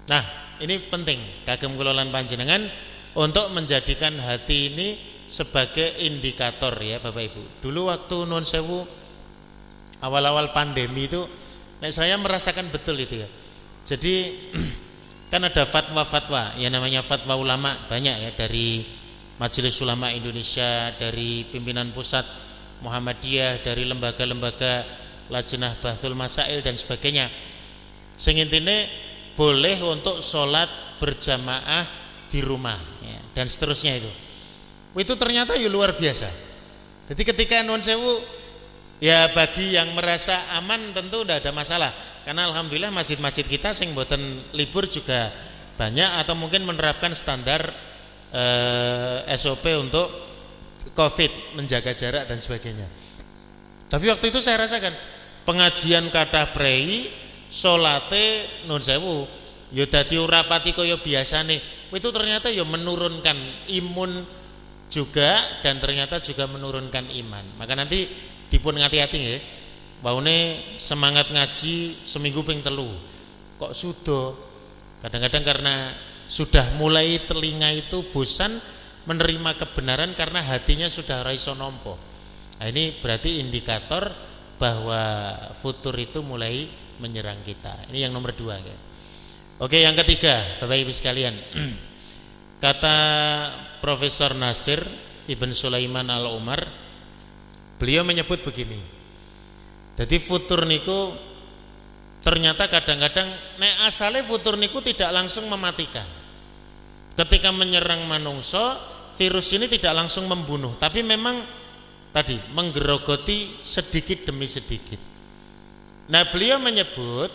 [0.10, 0.24] nah
[0.62, 2.62] ini penting kagem kelolaan panjenengan
[3.18, 4.90] untuk menjadikan hati ini
[5.28, 7.44] sebagai indikator ya Bapak Ibu.
[7.64, 8.84] Dulu waktu non sewu
[10.04, 11.24] awal-awal pandemi itu
[11.82, 13.30] nah saya merasakan betul itu ya.
[13.88, 14.38] Jadi
[15.32, 18.84] kan ada fatwa-fatwa yang namanya fatwa ulama banyak ya dari
[19.42, 22.22] Majelis Ulama Indonesia dari pimpinan pusat
[22.86, 24.86] Muhammadiyah dari lembaga-lembaga
[25.34, 27.26] Lajnah Bahtul Masail dan sebagainya.
[28.22, 28.86] Sing intine
[29.42, 30.70] boleh untuk sholat
[31.02, 31.90] berjamaah
[32.30, 34.12] di rumah ya, dan seterusnya itu.
[35.02, 36.30] Itu ternyata ya luar biasa.
[37.10, 38.22] Jadi ketika non sewu
[39.02, 41.90] Ya bagi yang merasa aman tentu tidak ada masalah.
[42.22, 44.22] Karena alhamdulillah masjid-masjid kita sing boten
[44.54, 45.34] libur juga
[45.74, 47.66] banyak atau mungkin menerapkan standar
[48.30, 50.06] eh, SOP untuk
[50.94, 52.86] Covid menjaga jarak dan sebagainya.
[53.90, 54.94] Tapi waktu itu saya rasakan
[55.50, 57.10] pengajian kata prei
[57.52, 59.28] solate nun sewu.
[59.72, 61.60] Yo dadi ora pati kaya biasane.
[61.92, 64.24] Itu ternyata yo menurunkan imun
[64.88, 67.60] juga dan ternyata juga menurunkan iman.
[67.60, 68.08] Maka nanti
[68.48, 69.42] dipun ngati-hati nggih.
[70.02, 72.90] Baune semangat ngaji seminggu ping telu.
[73.60, 74.34] Kok sudah
[75.04, 75.76] kadang-kadang karena
[76.32, 78.56] sudah mulai telinga itu bosan
[79.04, 81.98] menerima kebenaran karena hatinya sudah raiso nompo
[82.62, 84.14] nah, ini berarti indikator
[84.62, 86.70] bahwa futur itu mulai
[87.02, 88.78] menyerang kita ini yang nomor dua ya.
[89.66, 91.34] oke yang ketiga bapak ibu sekalian
[92.64, 92.98] kata
[93.82, 94.78] Profesor Nasir
[95.26, 96.62] Ibn Sulaiman Al Umar
[97.82, 98.78] Beliau menyebut begini.
[99.98, 101.18] Jadi futur niku
[102.22, 103.26] ternyata kadang-kadang
[103.58, 106.06] nek asale futur niku tidak langsung mematikan.
[107.18, 108.78] Ketika menyerang manungso,
[109.18, 111.42] virus ini tidak langsung membunuh, tapi memang
[112.14, 115.11] tadi menggerogoti sedikit demi sedikit.
[116.12, 117.32] Nah, beliau menyebut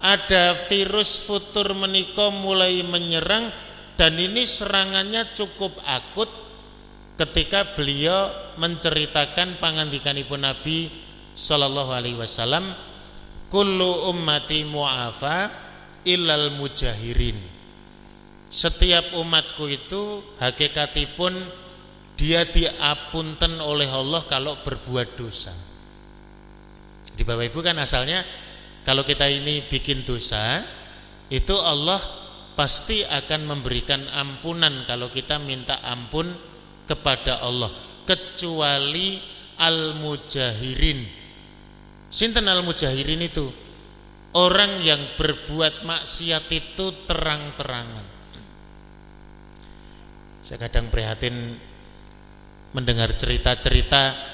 [0.00, 3.52] ada virus futur meniko mulai menyerang
[4.00, 6.26] dan ini serangannya cukup akut
[7.20, 9.60] ketika beliau menceritakan
[10.16, 10.88] ibu Nabi
[11.36, 12.64] sallallahu alaihi wasallam
[13.52, 15.52] kullu ummati mu'afa
[16.08, 17.36] illal mujahirin.
[18.48, 21.36] Setiap umatku itu hakikatipun
[22.16, 25.63] dia diapunten oleh Allah kalau berbuat dosa
[27.14, 28.22] di Bapak Ibu kan asalnya
[28.82, 30.60] kalau kita ini bikin dosa
[31.30, 31.98] itu Allah
[32.54, 36.30] pasti akan memberikan ampunan kalau kita minta ampun
[36.84, 37.72] kepada Allah
[38.04, 39.18] kecuali
[39.58, 41.00] al-mujahirin.
[42.12, 43.64] Sinten al-mujahirin itu?
[44.34, 48.06] orang yang berbuat maksiat itu terang-terangan.
[50.44, 51.56] Saya kadang prihatin
[52.74, 54.33] mendengar cerita-cerita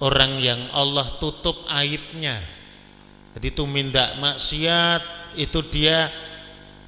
[0.00, 2.36] orang yang Allah tutup aibnya.
[3.36, 6.10] Jadi itu minta maksiat itu dia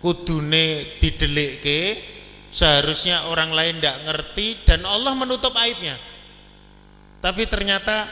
[0.02, 2.10] kudune didelikke
[2.50, 5.94] seharusnya orang lain tidak ngerti dan Allah menutup aibnya.
[7.22, 8.10] Tapi ternyata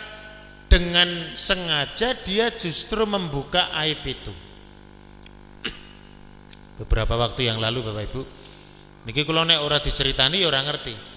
[0.71, 4.31] dengan sengaja dia justru membuka aib itu.
[6.79, 8.23] Beberapa waktu yang lalu Bapak Ibu,
[9.11, 11.10] niki kula nek ora diceritani ya ora ngerti.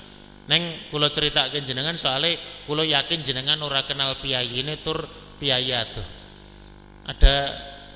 [0.43, 2.36] Neng kula ceritake jenengan soalnya
[2.67, 5.08] kula yakin jenengan ora kenal ini tur
[5.39, 6.08] piyaya tuh.
[7.08, 7.36] Ada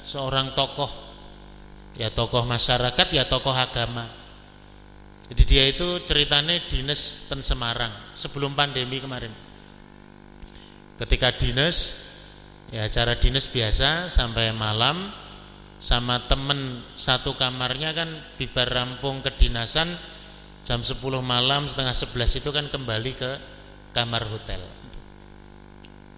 [0.03, 0.91] seorang tokoh
[1.99, 4.07] ya tokoh masyarakat ya tokoh agama.
[5.27, 9.47] Jadi dia itu ceritanya dinas ten Semarang sebelum pandemi kemarin
[10.97, 11.77] ketika dinas
[12.73, 15.13] ya acara dinas biasa sampai malam
[15.77, 19.85] sama temen satu kamarnya kan bibar rampung kedinasan
[20.67, 23.31] jam 10 malam setengah 11 itu kan kembali ke
[23.95, 24.59] kamar hotel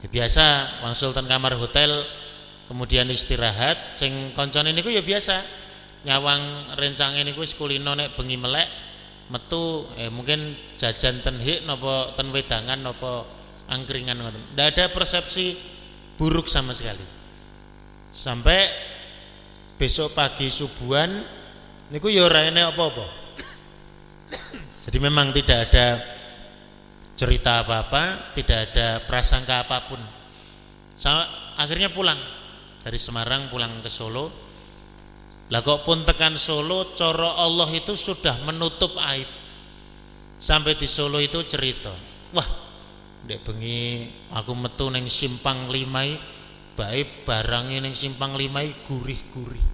[0.01, 0.45] ya, biasa
[0.81, 2.01] wang sultan kamar hotel
[2.65, 5.37] kemudian istirahat sing koncon ini ya biasa
[6.09, 8.65] nyawang rencang ini sekulino nek bengi melek
[9.29, 14.41] metu eh, mungkin jajan ten hik nopo ten wedangan nopo angkringan ngoten.
[14.53, 15.53] Tidak ada persepsi
[16.17, 17.05] buruk sama sekali.
[18.09, 18.65] Sampai
[19.77, 21.13] besok pagi subuhan
[21.93, 23.18] niku ya ora apa-apa.
[24.89, 26.01] Jadi memang tidak ada
[27.13, 30.01] cerita apa-apa, tidak ada prasangka apa pun.
[31.61, 32.17] Akhirnya pulang
[32.81, 34.33] dari Semarang pulang ke Solo.
[35.53, 39.29] Lah kok pun tekan Solo, coro Allah itu sudah menutup aib.
[40.41, 41.93] Sampai di Solo itu cerita,
[42.33, 42.49] wah
[43.29, 46.17] dek bengi aku metu neng simpang limai
[46.73, 49.65] baik barang neng simpang limai gurih-gurih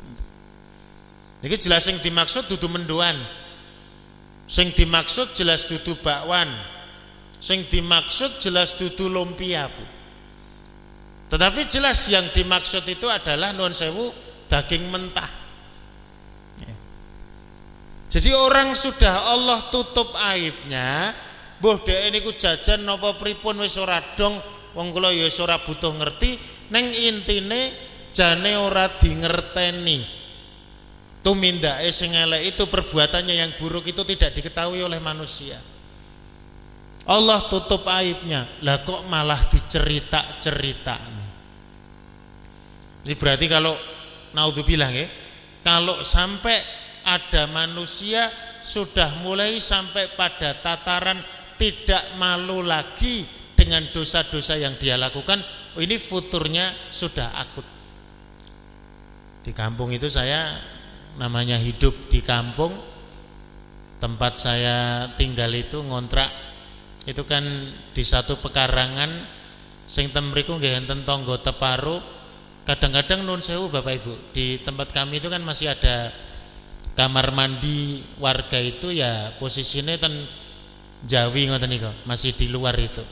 [1.46, 3.14] ini jelas yang dimaksud dudu mendoan
[4.46, 6.50] sing dimaksud jelas dudu bakwan.
[7.42, 9.86] Sing dimaksud jelas dudu lumpia bu.
[11.30, 14.10] Tetapi jelas yang dimaksud itu adalah non sewu
[14.50, 15.32] daging mentah.
[16.62, 16.76] Ya.
[18.14, 21.14] jadi orang sudah Allah tutup aibnya
[21.66, 24.38] Mbah dhek niku jajan napa pripun wis ora dong
[24.78, 25.26] wong kula ya
[25.66, 26.38] butuh ngerti
[26.70, 27.74] neng intine
[28.14, 30.04] jane ora dingerteni
[31.26, 35.58] tumindake sing elek itu perbuatannya yang buruk itu tidak diketahui oleh manusia.
[37.10, 38.46] Allah tutup aibnya.
[38.62, 41.16] Lah kok malah dicerita-cerita
[43.06, 43.78] ini berarti kalau
[44.34, 45.06] naudzubillah ya
[45.62, 46.58] kalau sampai
[47.06, 48.26] ada manusia
[48.66, 51.22] sudah mulai sampai pada tataran
[51.62, 53.22] tidak malu lagi
[53.54, 55.38] dengan dosa-dosa yang dia lakukan
[55.78, 57.68] ini futurnya sudah akut.
[59.46, 60.58] Di kampung itu saya
[61.16, 62.76] namanya hidup di kampung
[64.04, 66.28] tempat saya tinggal itu ngontrak
[67.06, 67.44] itu kan
[67.96, 69.10] di satu pekarangan
[69.86, 72.02] sing temriku nggih enten tangga teparu
[72.66, 76.10] kadang-kadang nun sewu Bapak Ibu di tempat kami itu kan masih ada
[76.98, 80.16] kamar mandi warga itu ya posisinya ten
[81.06, 83.04] Jawi ngoten niku, masih di luar itu.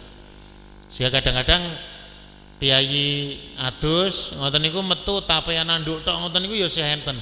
[0.90, 1.62] Sehingga kadang-kadang
[2.58, 7.14] kiai adus ngoten niku metu tapean nanduk tok ngoten niku ya sehenten.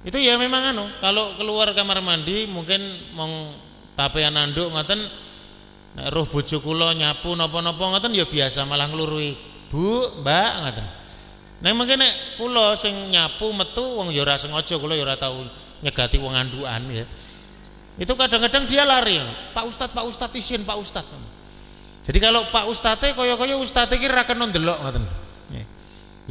[0.00, 2.80] Itu ya memang anu, kalau keluar kamar mandi mungkin
[3.12, 3.52] mong
[3.92, 4.96] tapean nanduk ngoten
[6.08, 9.36] roh bojo kula nyapu napa-napa ngoten ya biasa malah nglurui.
[9.68, 10.86] Bu, Mbak ngoten.
[11.60, 15.44] Nek mungkin nek kula sing nyapu metu wong ya ora sengaja kula ya ora tau
[15.84, 17.04] nyegati wong andukan ya.
[18.00, 19.20] Itu kadang-kadang dia lari.
[19.52, 21.12] Pak Ustadz, Pak Ustadz isin, Pak Ustadz.
[22.08, 25.04] Jadi kalau Pak Ustadz kaya-kaya Ustadz iki ra kena ndelok ngoten.
[25.52, 25.64] Ya.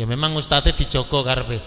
[0.02, 1.62] ya memang Ustadz dijogo karpe.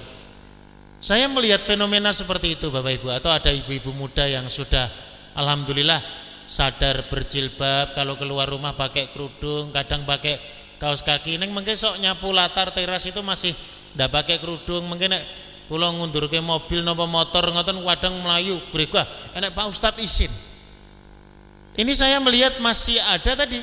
[1.03, 3.11] Saya melihat fenomena seperti itu Bapak Ibu.
[3.11, 4.87] Atau ada ibu-ibu muda yang sudah
[5.35, 5.99] alhamdulillah
[6.47, 10.38] sadar berjilbab kalau keluar rumah pakai kerudung, kadang pakai
[10.79, 11.43] kaos kaki.
[11.43, 13.51] Neng mungkin sok nyapu latar teras itu masih
[13.99, 15.11] ndak pakai kerudung, mungkin
[15.67, 19.03] kula ngundurke mobil napa motor ngoten kadang melayu grega
[19.35, 20.31] enek Pak Ustadz izin.
[21.83, 23.59] Ini saya melihat masih ada tadi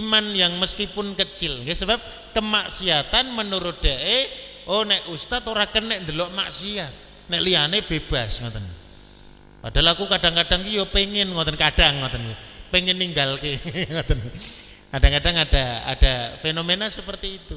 [0.00, 1.52] iman yang meskipun kecil.
[1.68, 2.00] Ya sebab
[2.32, 6.92] kemaksiatan menurut DE oh nek ustadz ora kena ndelok maksiat.
[7.30, 8.64] Nek liyane bebas ngoten.
[9.62, 12.22] Padahal aku kadang-kadang yo pengen ngoten kadang ngoten.
[12.68, 13.56] Pengen ninggal ke
[13.94, 14.18] ngoten.
[14.92, 17.56] Kadang-kadang ada ada fenomena seperti itu.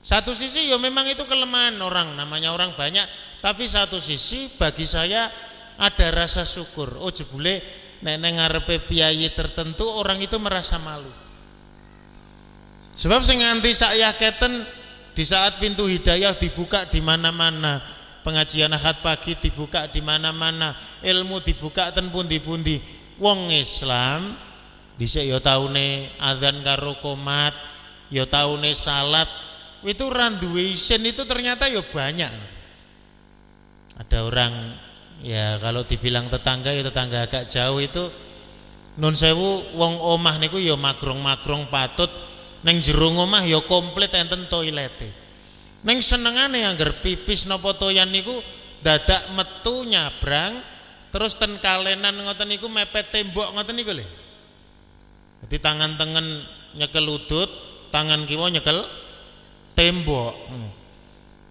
[0.00, 3.04] Satu sisi ya memang itu kelemahan orang, namanya orang banyak,
[3.44, 5.28] tapi satu sisi bagi saya
[5.76, 6.96] ada rasa syukur.
[7.04, 7.60] Oh jebule
[8.00, 11.12] nek ngarepe piyayi tertentu orang itu merasa malu.
[12.96, 14.64] Sebab sing nganti sak yaketen
[15.14, 17.82] di saat pintu hidayah dibuka di mana-mana
[18.20, 22.80] pengajian ahad pagi dibuka di mana-mana ilmu dibuka ten pundi-pundi
[23.16, 24.36] wong Islam
[25.00, 27.56] dhisik ya taune azan karo komat
[28.12, 29.28] ya taune salat
[29.80, 32.28] itu randuwe isin itu ternyata ya banyak.
[33.96, 34.52] Ada orang
[35.24, 38.04] ya kalau dibilang tetangga ya tetangga agak jauh itu
[39.00, 42.08] nun sewu wong omah niku ya magrong-magrong patut
[42.60, 45.08] neng jerung omah ya komplit enten toilete.
[45.80, 48.36] Neng senengane angger pipis napa toyan niku
[48.84, 50.60] dadak metu nyabrang
[51.08, 54.06] terus ten kalenan ngoten niku mepet tembok ngoten niku lho.
[55.40, 56.44] Jadi tangan tengen
[56.76, 57.48] nyekel udut
[57.88, 58.84] tangan kiwa nyekel
[59.72, 60.36] tembok.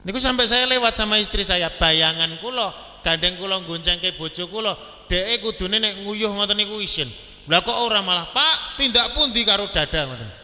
[0.05, 1.67] Niku sampai saya lewat sama istri saya.
[1.73, 2.69] Bayangan kula
[3.01, 4.77] gandeng kula goncengke bojo kula
[5.09, 7.09] dheke kudune nek nguyuh ngoten niku isin.
[7.49, 10.38] Lah kok orang malah Pak tindak pun di karo dada ngoten.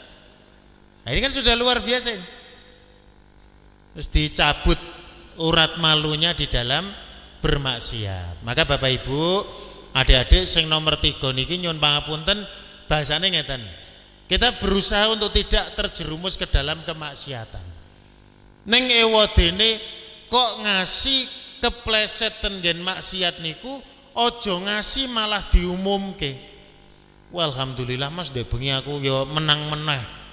[1.06, 2.26] Nah, ini kan sudah luar biasa ini.
[3.93, 4.80] Terus dicabut
[5.38, 6.89] urat malunya di dalam
[7.39, 8.41] bermaksiat.
[8.41, 9.45] Maka Bapak Ibu,
[9.93, 12.41] adik-adik sing nomor tiga niki nyun pangapunten
[12.89, 13.62] bahasane ngeten.
[14.26, 17.62] Kita berusaha untuk tidak terjerumus ke dalam kemaksiatan.
[18.66, 19.78] Neng ewadene
[20.26, 21.30] kok ngasih
[21.62, 23.78] kepleset tenggen maksiat niku
[24.18, 26.34] ojo ngasih malah diumumke.
[27.30, 30.24] Wah, alhamdulillah Mas deh bengi aku yo menang meneh.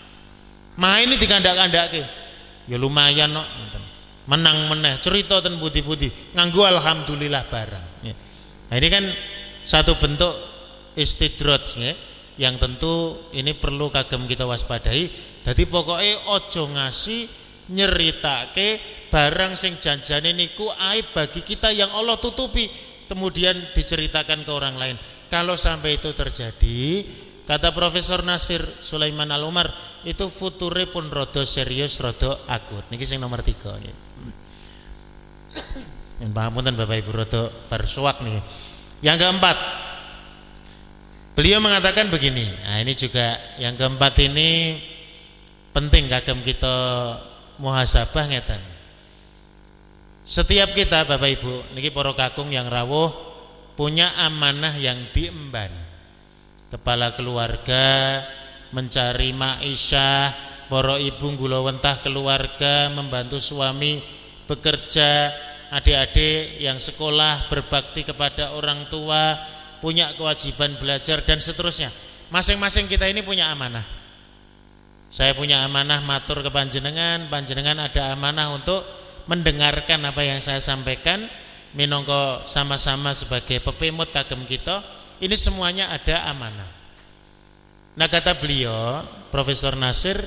[0.80, 2.02] Main ini dikandak-kandake.
[2.68, 3.44] Ya lumayan no.
[4.22, 7.86] Menang meneh cerita ten putih-putih nganggo alhamdulillah barang.
[8.06, 8.14] Ya.
[8.70, 9.04] Nah, ini kan
[9.66, 10.30] satu bentuk
[10.94, 11.92] istidroj ya,
[12.38, 15.10] yang tentu ini perlu kagem kita waspadai.
[15.42, 17.26] Jadi pokoknya ojo ngasih
[17.74, 18.78] nyeritake
[19.10, 22.70] barang sing janjane niku aib bagi kita yang Allah tutupi
[23.10, 24.96] kemudian diceritakan ke orang lain.
[25.26, 27.04] Kalau sampai itu terjadi,
[27.46, 29.66] kata Profesor Nasir Sulaiman Al Umar,
[30.06, 32.82] itu future pun rodo serius, rodo akut.
[32.90, 33.74] Niki sing nomor tiga.
[36.22, 38.38] Yang dan Bapak Ibu rodo bersuak nih.
[39.02, 39.58] Yang keempat,
[41.34, 42.46] beliau mengatakan begini.
[42.46, 44.78] Nah ini juga yang keempat ini
[45.74, 46.74] penting kagem kita
[47.58, 48.62] muhasabah ngeten.
[50.22, 53.10] Setiap kita Bapak Ibu, niki para kakung yang rawuh
[53.74, 55.81] punya amanah yang diemban
[56.72, 58.24] kepala keluarga
[58.72, 60.32] mencari maisha
[60.72, 64.00] poro ibu gulawentah keluarga membantu suami
[64.48, 65.28] bekerja
[65.68, 69.36] adik-adik yang sekolah berbakti kepada orang tua
[69.84, 71.92] punya kewajiban belajar dan seterusnya.
[72.32, 73.84] Masing-masing kita ini punya amanah.
[75.12, 78.80] Saya punya amanah matur ke panjenengan panjenengan ada amanah untuk
[79.28, 81.20] mendengarkan apa yang saya sampaikan.
[81.76, 84.84] Minongko sama-sama sebagai pepemut kagem kita
[85.22, 86.70] ini semuanya ada amanah.
[87.94, 90.18] Nah kata beliau Profesor Nasir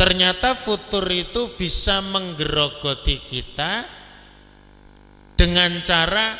[0.00, 3.84] ternyata futur itu bisa menggerogoti kita
[5.36, 6.32] dengan cara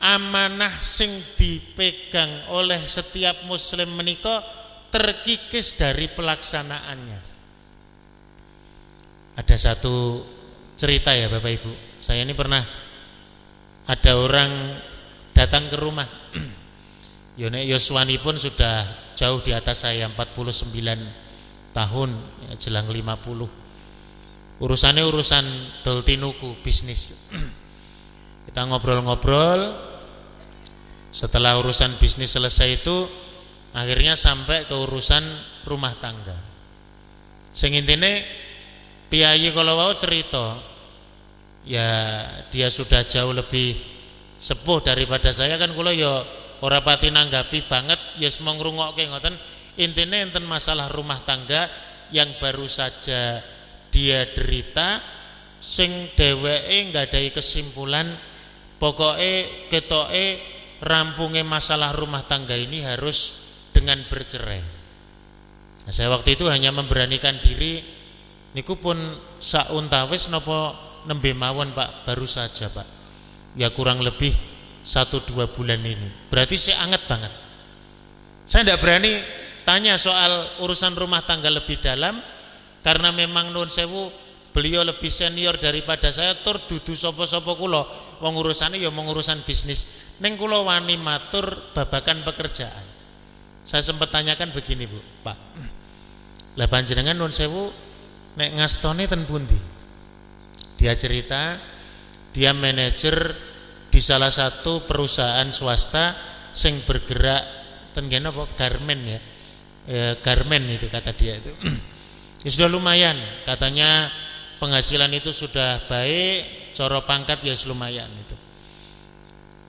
[0.00, 4.40] amanah sing dipegang oleh setiap muslim menikah
[4.88, 7.20] terkikis dari pelaksanaannya.
[9.36, 10.24] Ada satu
[10.80, 11.72] cerita ya Bapak Ibu.
[12.00, 12.64] Saya ini pernah
[13.84, 14.52] ada orang
[15.36, 16.08] datang ke rumah
[17.36, 20.72] Yone Yoswani pun sudah jauh di atas saya 49
[21.76, 22.10] tahun
[22.48, 23.66] ya, jelang 50
[24.60, 25.44] urusannya urusan
[25.84, 27.32] doltinuku bisnis.
[28.48, 29.84] Kita ngobrol-ngobrol.
[31.12, 32.96] Setelah urusan bisnis selesai itu
[33.72, 35.24] akhirnya sampai ke urusan
[35.64, 36.36] rumah tangga.
[37.56, 38.20] Sing intine
[39.08, 40.60] piyayi kalau mau cerita
[41.64, 42.20] ya
[42.52, 43.80] dia sudah jauh lebih
[44.36, 45.56] sepuh daripada saya.
[45.56, 46.20] Kan kula ya
[46.64, 49.36] ora pati nanggapi banget ya semua ngrungokke ngoten.
[49.76, 51.68] Intine enten masalah rumah tangga
[52.08, 53.44] yang baru saja
[53.92, 55.00] dia derita
[55.60, 58.08] sing dheweke nggadahi kesimpulan
[58.80, 60.40] pokoknya ketoke
[60.80, 64.62] rampungnya masalah rumah tangga ini harus dengan bercerai.
[65.86, 67.84] Nah, saya waktu itu hanya memberanikan diri
[68.56, 68.96] niku pun
[69.36, 70.72] sauntawis nopo
[71.04, 72.08] nembe mawon Pak?
[72.08, 72.88] Baru saja Pak.
[73.56, 74.32] Ya kurang lebih
[74.86, 76.30] satu dua bulan ini.
[76.30, 77.32] Berarti saya anget banget.
[78.46, 79.18] Saya tidak berani
[79.66, 82.22] tanya soal urusan rumah tangga lebih dalam
[82.86, 84.06] karena memang nun sewu
[84.54, 87.82] beliau lebih senior daripada saya tur dudu sopo-sopo kulo.
[88.22, 90.14] Wong urusannya ya mengurusan bisnis.
[90.22, 92.86] Neng kulo wani matur babakan pekerjaan.
[93.66, 95.34] Saya sempat tanyakan begini bu pak.
[96.54, 97.68] Lah panjenengan nun sewu
[98.38, 99.26] nek ngastone ten
[100.76, 101.56] dia cerita
[102.36, 103.32] dia manajer
[103.96, 106.12] di salah satu perusahaan swasta
[106.52, 107.40] sing bergerak
[107.96, 109.20] tengen apa garmen ya
[109.88, 111.52] e, garmen itu kata dia itu
[112.44, 113.16] ya sudah lumayan
[113.48, 114.12] katanya
[114.58, 118.36] penghasilan itu sudah baik, coro pangkat ya lumayan itu.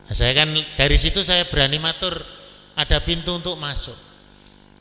[0.08, 0.50] Nah, saya kan
[0.80, 2.16] dari situ saya berani matur
[2.80, 3.96] ada pintu untuk masuk.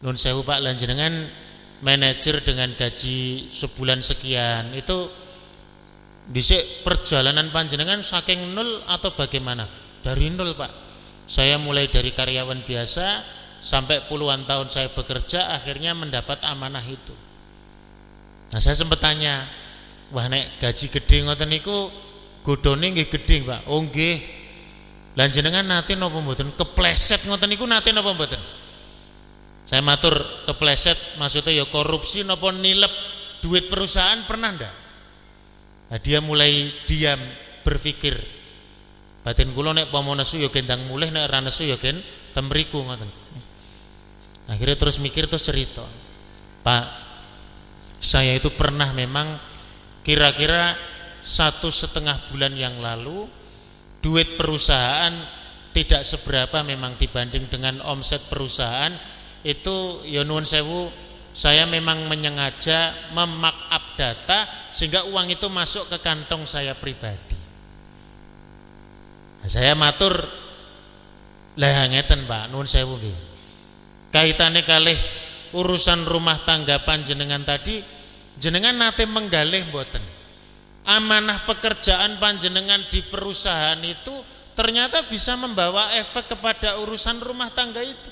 [0.06, 1.12] Nun sewu Pak Lanjenengan
[1.82, 5.10] manajer dengan gaji sebulan sekian itu
[6.26, 9.66] bisa perjalanan panjenengan saking nol atau bagaimana?
[10.02, 10.72] Dari nol Pak.
[11.26, 13.06] Saya mulai dari karyawan biasa
[13.58, 17.14] sampai puluhan tahun saya bekerja akhirnya mendapat amanah itu.
[18.54, 19.42] Nah saya sempat tanya,
[20.14, 21.90] wah nek gaji gede ngoten niku
[22.46, 23.60] godone nggih gede Pak.
[23.70, 24.16] Oh nggih.
[25.16, 28.38] Lan jenengan nate napa mboten kepleset ngoten niku nate napa mboten?
[29.66, 30.14] Saya matur
[30.46, 32.92] kepleset maksudnya ya korupsi napa nilep
[33.42, 34.85] duit perusahaan pernah ndak?
[35.86, 37.18] Nah, dia mulai diam
[37.62, 38.14] berpikir
[39.26, 41.98] batin kula nek pomo nesu ya gendang mulih nek ora nesu ya gen
[42.30, 43.10] temriku ngoten.
[44.46, 45.82] Akhirnya terus mikir terus cerita.
[46.62, 46.84] Pak,
[47.98, 49.26] saya itu pernah memang
[50.06, 50.78] kira-kira
[51.18, 53.26] satu setengah bulan yang lalu
[53.98, 55.10] duit perusahaan
[55.74, 58.94] tidak seberapa memang dibanding dengan omset perusahaan
[59.42, 60.86] itu ya nuwun sewu
[61.36, 67.36] saya memang menyengaja memakap data sehingga uang itu masuk ke kantong saya pribadi.
[69.44, 70.16] Nah, saya matur
[71.60, 73.18] lah ngeten Pak nuwun sewu nggih.
[74.16, 74.96] Kaitane kalih
[75.52, 77.84] urusan rumah tangga panjenengan tadi
[78.40, 80.16] jenengan nate menggalih mboten
[80.86, 84.14] amanah pekerjaan panjenengan di perusahaan itu
[84.56, 88.10] ternyata bisa membawa efek kepada urusan rumah tangga itu.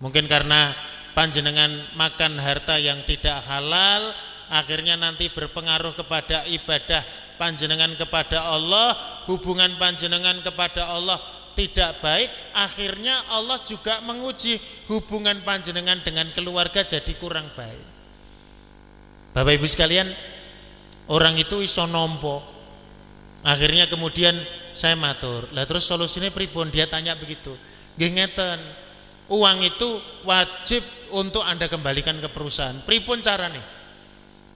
[0.00, 0.72] Mungkin karena
[1.20, 1.68] panjenengan
[2.00, 4.08] makan harta yang tidak halal,
[4.48, 7.04] akhirnya nanti berpengaruh kepada ibadah
[7.36, 8.96] panjenengan kepada Allah,
[9.28, 11.20] hubungan panjenengan kepada Allah
[11.52, 14.56] tidak baik, akhirnya Allah juga menguji
[14.88, 17.84] hubungan panjenengan dengan keluarga jadi kurang baik.
[19.36, 20.08] Bapak Ibu sekalian,
[21.12, 22.40] orang itu iso nompo
[23.44, 24.32] akhirnya kemudian
[24.72, 25.52] saya matur.
[25.52, 27.52] Lah terus solusinya pribon dia tanya begitu.
[28.00, 28.56] Ngeten
[29.30, 29.88] uang itu
[30.26, 30.82] wajib
[31.14, 32.74] untuk anda kembalikan ke perusahaan.
[32.82, 33.80] Pripun cara nih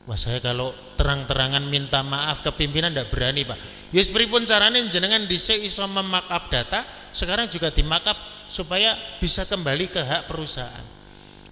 [0.05, 0.69] wah saya kalau
[1.01, 3.57] terang-terangan minta maaf ke pimpinan tidak berani pak.
[3.95, 8.19] Yes pripun caranya jenengan dhisik iso memakap data sekarang juga dimakap
[8.51, 10.87] supaya bisa kembali ke hak perusahaan.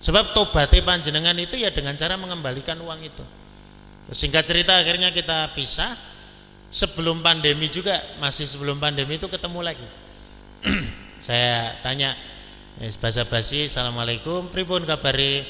[0.03, 3.25] Sebab tobatnya panjenengan itu ya dengan cara mengembalikan uang itu.
[4.11, 6.11] Singkat cerita akhirnya kita pisah.
[6.73, 9.85] Sebelum pandemi juga Masih sebelum pandemi itu ketemu lagi.
[11.27, 12.17] Saya tanya
[12.83, 14.51] ya, Basa-basi Assalamualaikum.
[14.51, 15.47] Pripun kabari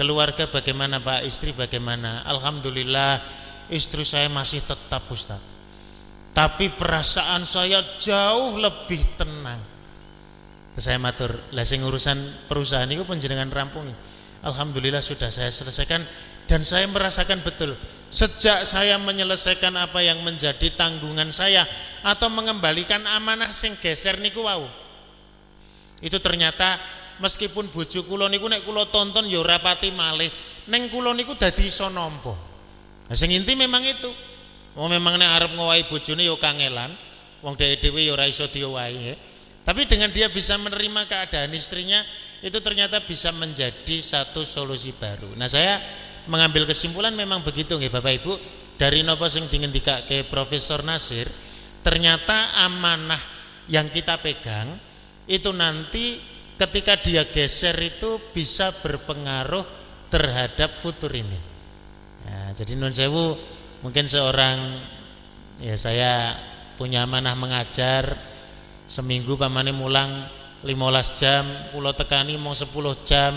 [0.00, 1.28] keluarga bagaimana Pak?
[1.28, 2.24] Istri bagaimana?
[2.24, 3.20] Alhamdulillah
[3.68, 5.38] istri saya masih tetap Ustaz.
[6.32, 9.60] Tapi perasaan saya jauh lebih tenang.
[10.72, 12.16] Terus saya matur Lah sing urusan
[12.46, 13.90] perusahaan itu penjenengan rampung
[14.46, 16.00] Alhamdulillah sudah saya selesaikan
[16.48, 17.76] dan saya merasakan betul
[18.08, 21.62] sejak saya menyelesaikan apa yang menjadi tanggungan saya
[22.00, 24.79] atau mengembalikan amanah sing geser niku wau.
[26.00, 26.80] Itu ternyata
[27.20, 30.28] meskipun bojo kula niku nek kula tonton ya ora pati malih,
[30.72, 32.32] ning kula niku dadi iso nampa.
[33.06, 34.10] Nah, sing inti memang itu.
[34.78, 36.94] Wong memang nek arep ngowahi bojone ya kangelan,
[37.42, 39.12] wong dhewe-dhewe ya ora iso diowahi.
[39.66, 42.00] Tapi dengan dia bisa menerima keadaan istrinya,
[42.40, 45.36] itu ternyata bisa menjadi satu solusi baru.
[45.36, 45.76] Nah, saya
[46.30, 48.32] mengambil kesimpulan memang begitu nggih Bapak Ibu
[48.76, 51.28] dari nopo sing ke Profesor Nasir
[51.80, 53.20] ternyata amanah
[53.68, 54.89] yang kita pegang
[55.30, 56.18] itu nanti
[56.58, 59.62] ketika dia geser itu bisa berpengaruh
[60.10, 61.38] terhadap futur ini
[62.26, 63.38] ya, jadi non sewu
[63.86, 64.58] mungkin seorang
[65.62, 66.34] ya saya
[66.74, 68.18] punya amanah mengajar
[68.90, 70.26] seminggu pamane mulang
[70.66, 70.74] 15
[71.22, 72.66] jam pulau tekani mau 10
[73.06, 73.32] jam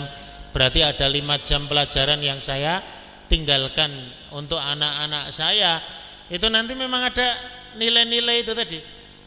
[0.54, 2.78] Berarti ada lima jam pelajaran yang saya
[3.26, 3.90] tinggalkan
[4.30, 5.82] untuk anak-anak saya.
[6.30, 7.34] Itu nanti memang ada
[7.74, 8.78] nilai-nilai itu tadi.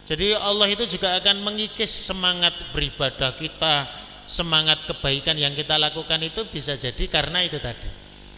[0.08, 3.84] Jadi Allah itu juga akan mengikis semangat beribadah kita,
[4.24, 7.92] semangat kebaikan yang kita lakukan itu bisa jadi karena itu tadi.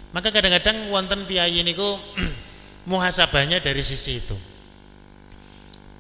[0.09, 1.85] Maka kadang-kadang wonten piyayi niku
[2.89, 4.33] muhasabahnya dari sisi itu.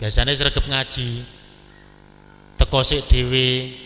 [0.01, 1.21] Biasanya sergap ngaji,
[2.57, 3.77] tekosik dewi,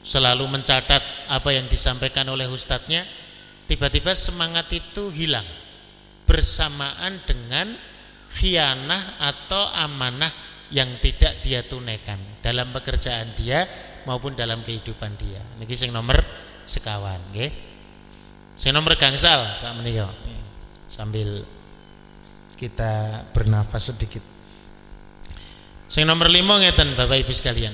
[0.00, 3.04] selalu mencatat apa yang disampaikan oleh ustadznya
[3.68, 5.44] tiba-tiba semangat itu hilang
[6.24, 7.76] bersamaan dengan
[8.32, 10.32] khianah atau amanah
[10.68, 13.64] yang tidak dia tunaikan dalam pekerjaan dia
[14.04, 15.40] maupun dalam kehidupan dia.
[15.60, 16.20] Niki sing nomor
[16.68, 17.50] sekawan nggih.
[18.58, 20.10] Sing nomor gangsal sak menika
[20.90, 21.44] sambil
[22.58, 24.20] kita bernafas sedikit.
[25.88, 27.72] Sing nomor lima ngeten Bapak Ibu sekalian.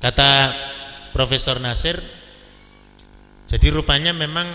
[0.00, 0.52] Kata
[1.12, 1.96] Profesor Nasir,
[3.44, 4.48] jadi rupanya memang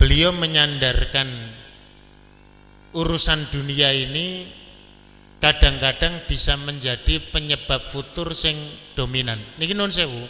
[0.00, 1.28] beliau beliau menyandarkan
[2.92, 4.59] urusan dunia ini
[5.40, 8.54] kadang-kadang bisa menjadi penyebab futur sing
[8.92, 9.40] dominan.
[9.56, 10.20] Niki non sewu.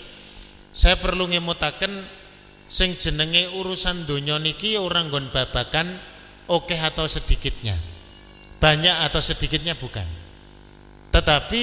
[0.70, 1.90] Saya perlu ngemutaken
[2.70, 5.98] sing jenenge urusan dunia niki orang gon babakan
[6.46, 7.74] oke okay atau sedikitnya.
[8.62, 10.06] Banyak atau sedikitnya bukan.
[11.10, 11.62] Tetapi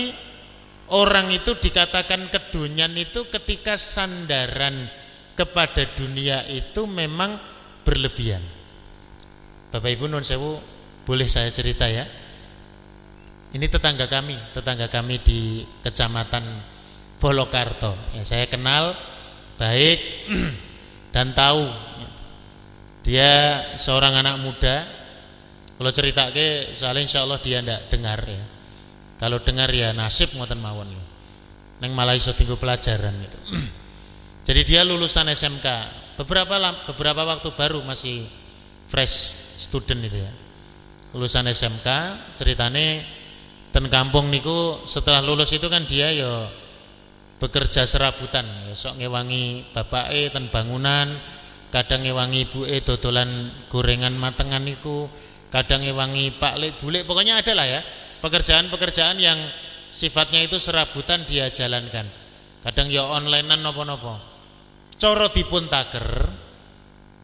[0.91, 4.91] orang itu dikatakan kedunian itu ketika sandaran
[5.39, 7.39] kepada dunia itu memang
[7.87, 8.43] berlebihan.
[9.71, 10.59] Bapak Ibu non sewu
[11.07, 12.03] boleh saya cerita ya.
[13.57, 16.45] Ini tetangga kami, tetangga kami di Kecamatan
[17.17, 17.97] Bolokarto.
[18.13, 18.93] Ya, saya kenal
[19.57, 19.97] baik
[21.17, 21.65] dan tahu
[23.01, 24.85] dia seorang anak muda.
[25.73, 28.45] Kalau cerita ke, soalnya insya Allah dia tidak dengar ya.
[29.17, 30.93] Kalau dengar ya nasib ngoten mawon.
[31.81, 33.39] Neng malah iso tinggu pelajaran itu.
[34.53, 35.65] Jadi dia lulusan SMK.
[36.13, 36.61] Beberapa
[36.93, 38.21] beberapa waktu baru masih
[38.85, 40.29] fresh student itu ya
[41.15, 41.87] lulusan SMK
[42.37, 43.16] ceritane
[43.77, 46.49] ten kampung niku setelah lulus itu kan dia ya
[47.37, 48.41] bekerja serabutan.
[48.65, 51.13] Ya sok ngewangi bapak e ten bangunan
[51.69, 55.05] kadang ngewangi ibu e dodolan gorengan matengan niku
[55.53, 57.85] kadang ngewangi pak lek bule pokoknya ada lah ya
[58.17, 59.37] pekerjaan-pekerjaan yang
[59.93, 62.09] sifatnya itu serabutan dia jalankan.
[62.65, 64.17] Kadang ya onlinean nopo-nopo.
[64.97, 66.33] Coro dipun taker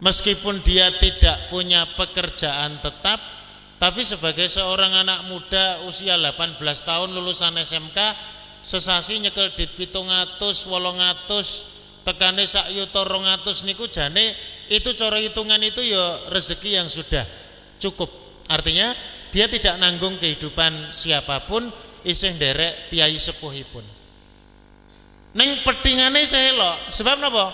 [0.06, 3.24] Meskipun dia tidak punya pekerjaan tetap,
[3.84, 6.56] tapi sebagai seorang anak muda usia 18
[6.88, 8.00] tahun lulusan SMK,
[8.64, 11.48] sesasi nyekel dit pitung atus, wolong atus,
[12.08, 13.04] tekane sak yuto
[13.68, 14.32] niku jane
[14.72, 17.28] itu coro hitungan itu ya rezeki yang sudah
[17.76, 18.08] cukup.
[18.48, 18.96] Artinya
[19.36, 21.68] dia tidak nanggung kehidupan siapa pun
[22.08, 23.84] isih derek piyayi sepuhipun.
[25.36, 25.60] Neng
[26.24, 27.52] saya lo, sebab napa?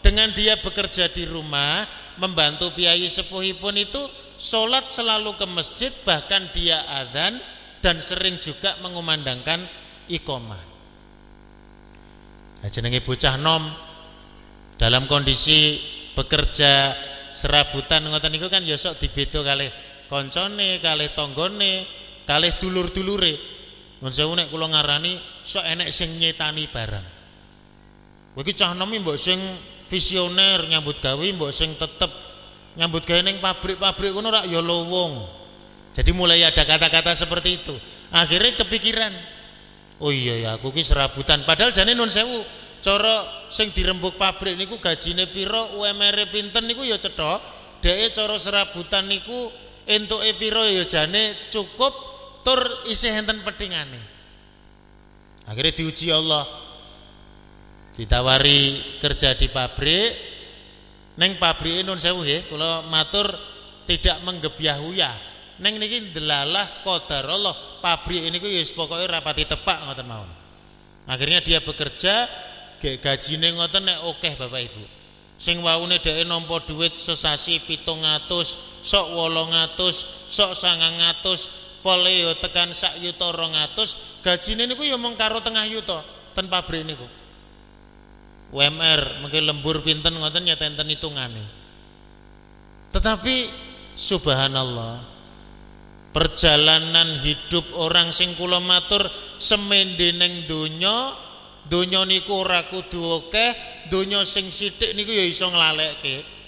[0.00, 1.84] dengan dia bekerja di rumah
[2.20, 4.00] membantu piyayi sepuhipun itu
[4.40, 7.36] sholat selalu ke masjid bahkan dia adzan
[7.84, 9.68] dan sering juga mengumandangkan
[10.08, 10.62] iqomah
[12.64, 13.68] nah, jenenge bocah nom
[14.80, 15.76] dalam kondisi
[16.16, 16.96] bekerja
[17.30, 19.68] serabutan ngoten niku kan ya sok dibedo kalih
[20.08, 23.34] koncone kalih tonggone kalih dulur-dulure.
[24.00, 27.06] Mun sewu kula ngarani sok enek sing nyetani barang.
[28.30, 29.36] Kowe iki cah nom mbok sing
[29.90, 32.08] visioner nyambut gawe mbok sing tetep
[32.80, 35.20] nyambut gawe ning pabrik-pabrik kono rak ya lowong.
[35.92, 37.76] Jadi mulai ada kata-kata seperti itu.
[38.08, 39.12] Akhirnya kepikiran,
[40.00, 41.44] oh iya ya aku ki serabutan.
[41.44, 42.40] Padahal jane nun sewu,
[42.80, 47.36] cara sing dirembuk pabrik niku gajine piro, UMR pinten niku ya cetha.
[47.84, 49.52] Dheke cara serabutan niku
[49.84, 51.92] entuke piro ya jane cukup
[52.40, 54.00] tur isih enten petingane.
[55.52, 56.48] Akhirnya diuji Allah
[57.98, 60.08] ditawari kerja di pabrik
[61.20, 63.28] neng pabrik nun sewu nggih kula matur
[63.84, 65.12] tidak menggebyah-uyah
[65.60, 67.52] neng niki delalah qadar Allah
[67.84, 70.30] pabrik ini ya pokoke rapati tepak ngoten mawon.
[71.04, 72.24] Akhirnya dia bekerja
[72.80, 74.84] gajine ngoten nek okeh Bapak Ibu.
[75.40, 78.28] Sing waune dheke nampa duit sesasi 700
[78.84, 79.76] sok 800
[80.28, 86.04] sok 900 pole yo tekan sak yuta 200 gajine niku ya karo tengah yuta
[86.36, 87.19] ten pabrik niku
[88.50, 91.42] UMR mungkin lembur pinten ngoten ya tenten hitungane.
[92.90, 93.46] Tetapi
[93.94, 94.98] subhanallah
[96.10, 99.06] perjalanan hidup orang sing kula matur
[99.38, 101.14] semende ning donya
[101.70, 103.54] donya niku ora kudu akeh
[103.86, 106.42] donya sing sithik niku ya iso nglalekke.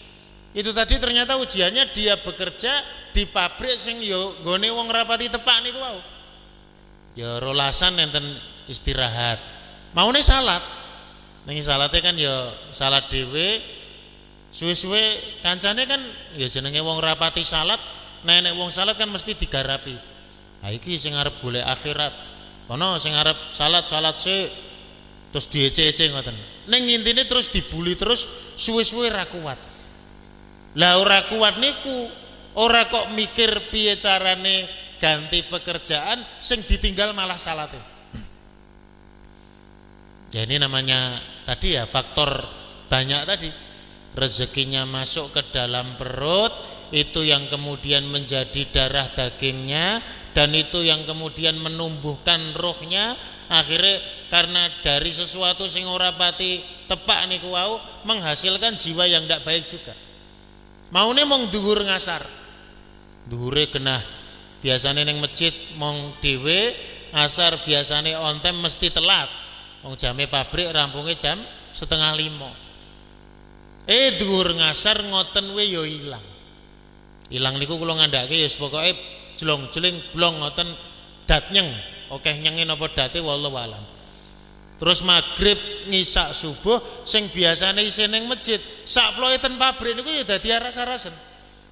[0.52, 2.72] Itu tadi ternyata ujiannya dia bekerja
[3.14, 6.02] di pabrik sing ya gone wong rapati tepak niku wau.
[7.14, 8.26] Ya rolasan enten
[8.66, 9.38] istirahat.
[9.94, 10.81] Maune salat
[11.42, 13.58] Ning salate kan ya salat dhewe
[14.52, 15.02] suwe-suwe
[15.42, 15.98] kancane kan
[16.38, 17.80] ya jenenge wong rapati salat,
[18.22, 19.96] nenek wong salat kan mesti digarapi.
[20.62, 22.14] Ha iki sing arep akhirat.
[22.70, 24.46] Kono sing arep salat-salat sik
[25.34, 26.36] terus diece-ece ngoten.
[26.70, 29.58] Ning intine terus dibuli terus suwe-suwe ra kuat.
[30.78, 32.06] Lah ora kuat niku
[32.54, 34.70] ora kok mikir piye carane
[35.02, 37.91] ganti pekerjaan sing ditinggal malah salate.
[40.32, 42.48] Ya ini namanya tadi ya faktor
[42.88, 43.50] banyak tadi.
[44.12, 46.52] Rezekinya masuk ke dalam perut
[46.92, 50.00] itu yang kemudian menjadi darah dagingnya
[50.36, 53.12] dan itu yang kemudian menumbuhkan rohnya.
[53.52, 54.00] Akhirnya
[54.32, 57.76] karena dari sesuatu sing ora pati tepak niku wau
[58.08, 59.92] menghasilkan jiwa yang tidak baik juga.
[60.92, 62.24] Maune mong duhur ngasar.
[63.28, 64.00] Duhure kena
[64.64, 66.72] biasanya neng masjid mong dewe
[67.12, 69.41] asar biasanya ontem mesti telat
[69.82, 71.38] Wong jame pabrik rampungnya jam
[71.74, 72.50] setengah lima.
[73.90, 76.22] Eh dhuwur ngasar ngoten we yo ilang.
[77.34, 78.94] Ilang niku kula ngandhake ya pokoke
[79.40, 80.70] jelong-jeling blong ngoten
[81.26, 81.66] dat nyeng.
[82.14, 83.82] Oke nyengin apa date wallahu alam.
[84.78, 85.58] Terus maghrib
[85.90, 91.14] ngisak subuh sing biasane isih ning masjid, sak ploke ten pabrik niku ya dadi aras-arasen.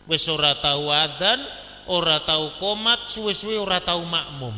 [0.07, 1.39] Wis ora tau adzan,
[1.87, 4.55] ora tau komat, suwe-suwe ora tau makmum.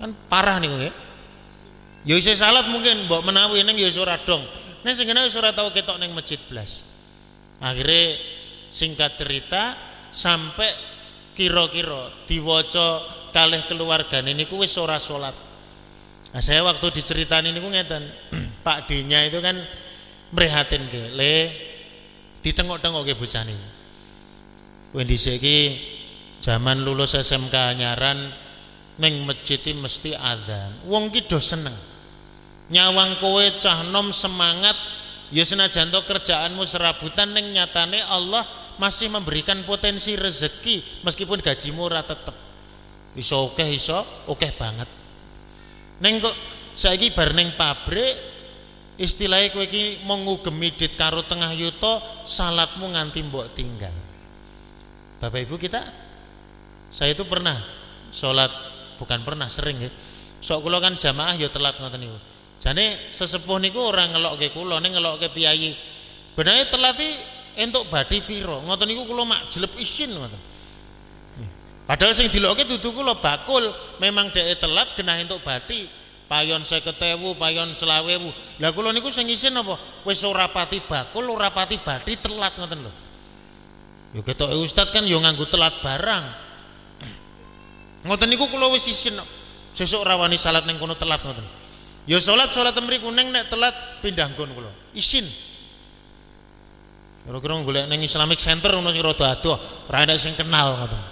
[0.00, 0.92] Kan parah niku ya.
[2.08, 4.40] Ya isih salat mungkin mbok menawi ning ya ora dong.
[4.80, 6.88] Nek sing wis ora tau ketok ning masjid blas.
[7.60, 8.16] Akhirnya
[8.72, 9.76] singkat cerita
[10.08, 10.70] sampai
[11.36, 13.04] kira-kira diwaca
[13.36, 15.36] kalih keluargane niku wis ora salat.
[16.30, 18.06] Nah, saya waktu diceritani niku ngeten,
[18.66, 19.58] Pak D-nya itu kan
[20.30, 21.50] mrehatin ke, le
[22.40, 23.68] ditengok-tengok ke bocah niku.
[24.90, 25.44] Kowe dhisik
[26.40, 28.18] zaman lulus SMK nyaran
[28.98, 30.88] neng masjid mesti adzan.
[30.88, 31.89] Wong ki do seneng.
[32.70, 34.78] Nyawang kowe cah nom semangat
[35.34, 38.46] ya senajan to kerjaanmu serabutan neng nyatane Allah
[38.78, 42.32] masih memberikan potensi rezeki meskipun gajimu ora tetep.
[43.18, 44.86] Iso oke iso oke banget.
[45.98, 46.32] Neng kok
[46.78, 48.14] saiki bar neng pabrik
[49.02, 53.92] istilahnya kowe iki mau ngugemi dit karo tengah yuto salatmu nganti mbok tinggal.
[55.18, 55.82] Bapak Ibu kita
[56.86, 57.58] saya itu pernah
[58.14, 58.54] sholat
[58.94, 59.90] bukan pernah sering ya.
[60.38, 62.30] Sok kula kan jamaah ya telat ngoten niku
[62.60, 65.72] jane sesepuh niku ora ngelokke kula ning ngelokke piyayi
[66.36, 67.00] benake telat
[67.56, 68.62] entuk badi piro?
[68.64, 70.40] Ngoten niku kula mak jelep isin ngoten.
[71.88, 73.66] Padahal sing dilokke dudu kula bakul.
[73.98, 75.88] Memang dhek telat kena entuk badi.
[76.30, 76.94] Payon 50.000
[77.34, 79.74] payon 20.000 lah kula niku sing isin apa?
[80.06, 81.76] Wis ora bakul ora pati
[82.16, 82.92] telat ngoten lho.
[84.14, 86.24] Yo ketoke ustad kan yo nganggo telat barang.
[88.06, 89.18] Ngoten niku kula wis isin.
[89.74, 91.59] Sesuk rawani salat ning kono telat ngoten
[92.10, 95.22] yo salat salat mriku ning nek telat pindah nggon kula isin
[97.20, 99.54] Kira-kira golek ning Islamic Center ono sing rada adoh,
[99.86, 101.02] ora enak sing kenal ngoten.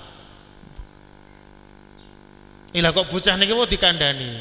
[2.74, 4.32] Ilah kok bocah niki mau dikandani.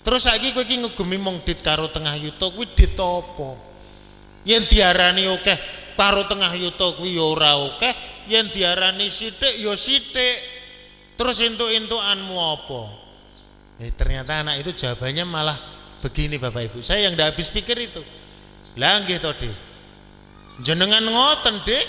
[0.00, 3.48] Terus saiki kowe iki ngugemi mung dit karo tengah yuto kuwi dit apa?
[4.48, 5.58] Yen diarani akeh
[5.96, 7.92] karo tengah yuto kuwi ya ora akeh,
[8.30, 10.36] yen diarani sithik ya sithik.
[11.20, 12.80] Terus entuk-entukanmu apa?
[13.82, 15.58] Eh ternyata anak itu jawabannya malah
[16.00, 16.78] begini Bapak Ibu.
[16.80, 18.00] Saya yang tidak habis pikir itu.
[18.80, 19.54] Lah nggih to, Dik?
[20.60, 21.84] Jenengan ngoten dek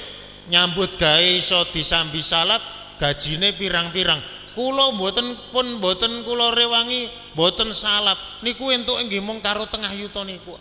[0.48, 2.64] nyambut gawe iso disambi salat
[3.00, 4.20] gajine pirang-pirang.
[4.52, 8.16] Kula mboten pun mboten kula rewangi mboten salat.
[8.44, 10.56] Niku entuk nggih mung karo tengah yuta niku.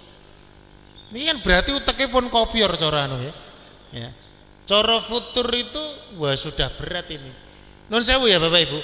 [1.11, 3.35] Ini kan berarti uteke pun kopior cara anu ya.
[3.91, 4.11] Ya.
[4.67, 5.83] Cara futur itu
[6.23, 7.31] wah sudah berat ini.
[7.91, 8.81] Non sewu ya Bapak Ibu.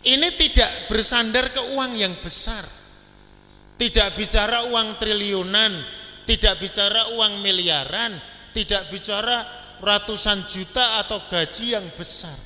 [0.00, 2.79] Ini tidak bersandar ke uang yang besar
[3.80, 5.72] tidak bicara uang triliunan
[6.30, 8.14] tidak bicara uang miliaran,
[8.54, 9.42] tidak bicara
[9.82, 12.38] ratusan juta atau gaji yang besar.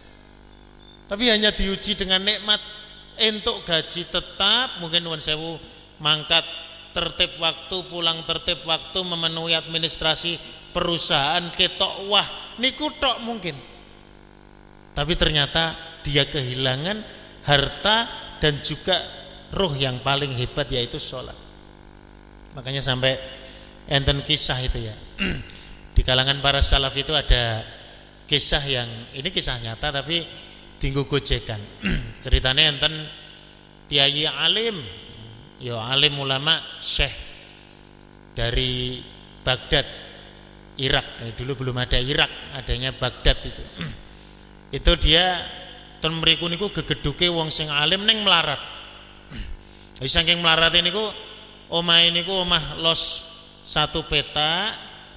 [1.04, 2.64] Tapi hanya diuji dengan nikmat
[3.20, 5.60] untuk gaji tetap, mungkin nuwun sewu
[6.00, 6.48] mangkat
[6.96, 10.40] tertib waktu, pulang tertib waktu, memenuhi administrasi
[10.72, 12.24] perusahaan ketok wah
[12.56, 13.52] niku tok mungkin.
[14.96, 17.04] Tapi ternyata dia kehilangan
[17.44, 18.08] harta
[18.40, 18.96] dan juga
[19.54, 21.34] roh yang paling hebat yaitu sholat.
[22.54, 23.14] Makanya sampai
[23.90, 24.94] enten kisah itu ya.
[25.94, 27.62] Di kalangan para salaf itu ada
[28.26, 30.22] kisah yang ini kisah nyata tapi
[30.78, 31.58] tinggu gojekan.
[32.24, 32.94] Ceritanya enten
[33.90, 34.78] piyayi alim.
[35.62, 37.14] Yo alim ulama syekh
[38.34, 38.98] dari
[39.46, 39.86] Baghdad
[40.82, 41.22] Irak.
[41.22, 43.64] Eh, dulu belum ada Irak adanya Baghdad itu.
[44.82, 45.38] Itu dia
[46.02, 48.73] ten mriku niku gegeduke wong sing alim neng melarat
[50.02, 51.04] saking melarat ini ku
[51.70, 53.02] omah ini ku omah los
[53.64, 54.74] satu peta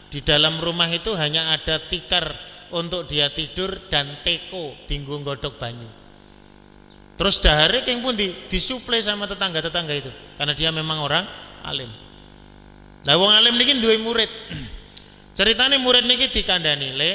[0.08, 2.30] di dalam rumah itu hanya ada tikar
[2.72, 5.88] untuk dia tidur dan teko tinggung godok banyu.
[7.18, 11.26] Terus dahare yang pun di, disuplai sama tetangga-tetangga itu karena dia memang orang
[11.66, 11.90] alim.
[13.04, 14.30] Nah wong alim niki duwe murid.
[15.38, 17.12] Ceritanya murid niki dikandani le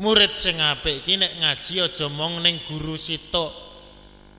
[0.00, 3.52] murid sing apik iki ngaji aja mong ning guru sito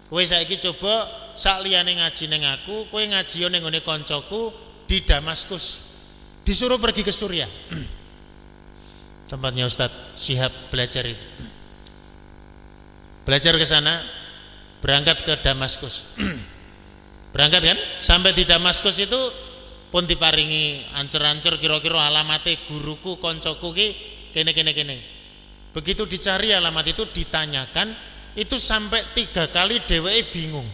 [0.09, 4.51] kowe saiki coba sak liyane ngaji ning aku kowe ngaji ning ngene kancaku
[4.89, 5.95] di Damaskus.
[6.43, 7.47] Disuruh pergi ke Suriah.
[9.31, 11.25] Tempatnya Ustadz Syihab belajar itu.
[13.23, 14.03] Belajar ke sana
[14.83, 16.19] berangkat ke Damaskus.
[17.33, 17.79] Berangkat kan?
[17.97, 19.17] Sampai di Damaskus itu
[19.93, 23.87] pun diparingi ancur-ancur kira-kira alamatnya guruku koncoku ki
[24.33, 24.97] kene kene kene
[25.69, 27.93] begitu dicari alamat itu ditanyakan
[28.33, 30.65] itu sampai tiga kali dewe bingung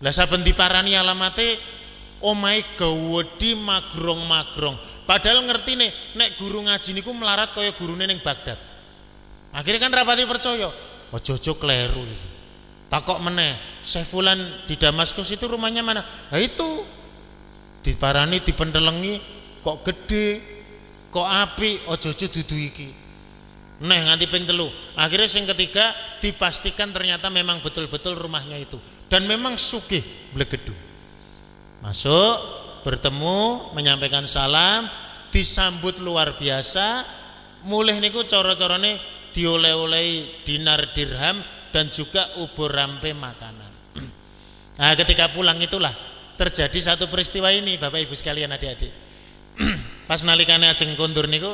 [0.00, 1.60] lah saben diparani alamatnya
[2.24, 4.76] omai gawedi magrong-magrong.
[5.04, 8.56] Padahal ngerti nih, nek guru ngaji niku melarat kaya gurune ning Baghdad.
[9.50, 10.70] Akhirnya kan rapati percaya,
[11.10, 12.06] ojo-ojo kleru.
[12.90, 16.02] Takok meneh, Saifulan di Damaskus itu rumahnya mana?
[16.02, 16.82] Nah itu
[17.82, 19.18] diparani dipendelengi
[19.62, 20.28] kok gede,
[21.10, 22.88] kok api, ojo-ojo dudu iki.
[23.80, 24.68] Nah nganti ping telu.
[25.00, 25.88] Akhirnya yang ketiga
[26.20, 28.76] dipastikan ternyata memang betul-betul rumahnya itu
[29.08, 30.04] dan memang sugih
[30.36, 30.76] blegedu.
[31.80, 32.36] Masuk,
[32.84, 34.84] bertemu, menyampaikan salam,
[35.32, 37.18] disambut luar biasa.
[37.64, 39.00] Mulih niku cara-carane
[39.32, 41.40] dioleh-olehi dinar dirham
[41.72, 43.72] dan juga ubur rampe makanan.
[44.80, 45.92] Nah, ketika pulang itulah
[46.40, 48.88] terjadi satu peristiwa ini Bapak Ibu sekalian adik-adik.
[50.08, 51.52] Pas nalikane ajeng kondur niku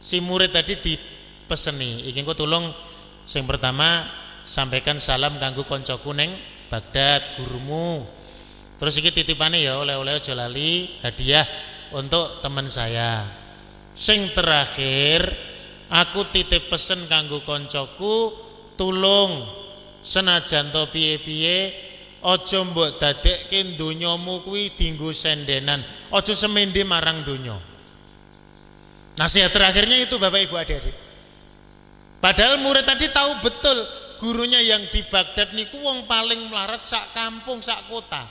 [0.00, 0.72] si murid tadi
[1.46, 2.74] dipeseni, iki engko tulung
[3.22, 4.02] sing pertama
[4.42, 6.34] sampaikan salam kanggo kanca kuning
[6.66, 8.02] Baghdad gurumu.
[8.82, 11.46] Terus iki titipane ya oleh-oleh aja lali hadiah
[11.94, 13.22] untuk teman saya.
[13.94, 15.30] Sing terakhir
[15.86, 18.34] aku titip pesen kanggo koncoku
[18.74, 19.46] tulung
[20.02, 21.86] senajan to piye-piye
[22.26, 25.78] Ojo mbok dadekke donyamu kuwi dinggo sendenan,
[26.10, 27.54] ojo semende marang donya.
[29.14, 31.05] Nasihat terakhirnya itu Bapak Ibu adik-adik.
[32.20, 33.78] Padahal murid tadi tahu betul
[34.18, 38.24] gurunya yang di Baghdad niku wong paling melarat sak kampung, sak kota.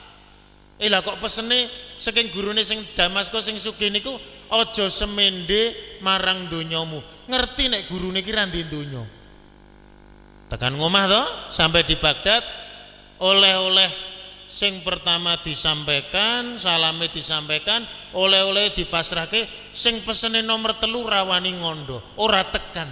[0.75, 4.11] Eh lah kok pesene saking gurune sing Damaskus sing sugih niku
[4.51, 5.71] ojo semende
[6.03, 6.99] marang donyamu.
[7.31, 9.03] Ngerti nek gurune ki ra donya.
[10.51, 11.23] Tekan ngomah to
[11.55, 12.43] sampai di Baghdad
[13.23, 13.89] oleh-oleh
[14.45, 17.81] sing pertama disampaikan salame disampaikan
[18.13, 19.41] oleh-oleh dipasrahke
[19.73, 22.87] sing pesene nomor telu rawani ngondo ora tekan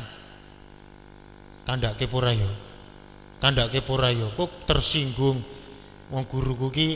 [1.63, 2.49] kandake pura yo
[3.39, 5.39] kandake pura yo kok tersinggung
[6.11, 6.87] wong guruku ki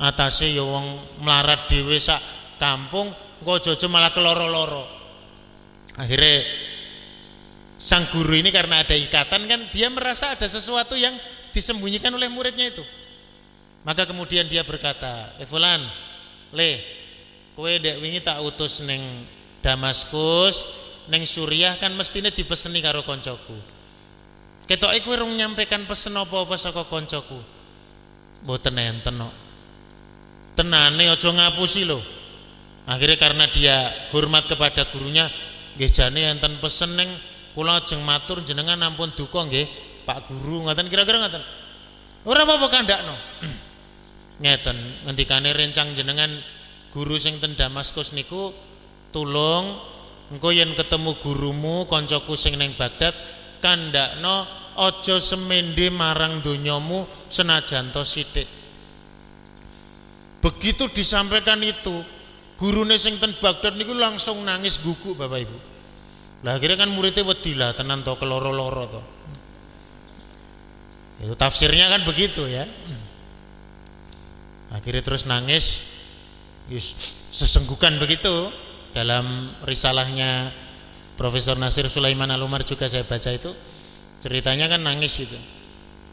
[0.00, 2.20] atase ya wong melarat dhewe sak
[2.60, 3.12] kampung
[3.44, 4.84] kok jojo malah keloro-loro
[5.96, 6.44] akhirnya
[7.76, 11.12] sang guru ini karena ada ikatan kan dia merasa ada sesuatu yang
[11.52, 12.84] disembunyikan oleh muridnya itu.
[13.84, 15.78] Maka kemudian dia berkata, "Eh fulan,
[16.52, 16.80] le,
[17.54, 19.00] kowe dek wingi tak utus neng
[19.64, 20.56] Damaskus,
[21.08, 23.75] neng Suriah kan mestinya dipeseni karo koncoku.
[24.66, 27.38] Ketoke kowe rung nyampaikan pesen apa-apa saka koncoku.
[28.42, 29.34] Mboten enten kok.
[30.58, 32.02] Tenane aja ngapusi lho.
[32.86, 35.26] Akhirnya karena dia hormat kepada gurunya,
[35.74, 37.10] nggih jane enten pesen neng
[37.54, 39.66] kula ajeng matur jenengan ampun duka nggih
[40.06, 41.42] Pak Guru ngaten kira-kira ngaten.
[42.26, 43.14] Ora apa-apa kandakno.
[44.42, 44.76] ngeten
[45.08, 46.28] ngendikane rencang jenengan
[46.92, 48.52] guru sing ten Damaskus niku
[49.08, 49.80] tulung
[50.28, 53.16] engko yen ketemu gurumu koncoku sing ning Baghdad
[53.62, 54.46] kandakno
[54.76, 58.48] aja semende marang donyamu senajan to sithik.
[60.44, 62.04] Begitu disampaikan itu,
[62.60, 65.58] gurune sing ten Baghdad niku langsung nangis guguk Bapak Ibu.
[66.44, 69.02] Lah akhirnya kan muridnya wedi lah tenan to keloro-loro to.
[71.24, 72.62] Itu tafsirnya kan begitu ya.
[74.76, 75.88] Akhirnya terus nangis,
[77.32, 78.52] sesenggukan begitu
[78.92, 80.52] dalam risalahnya
[81.16, 83.48] Profesor Nasir Sulaiman Alumar juga saya baca itu
[84.20, 85.38] ceritanya kan nangis itu.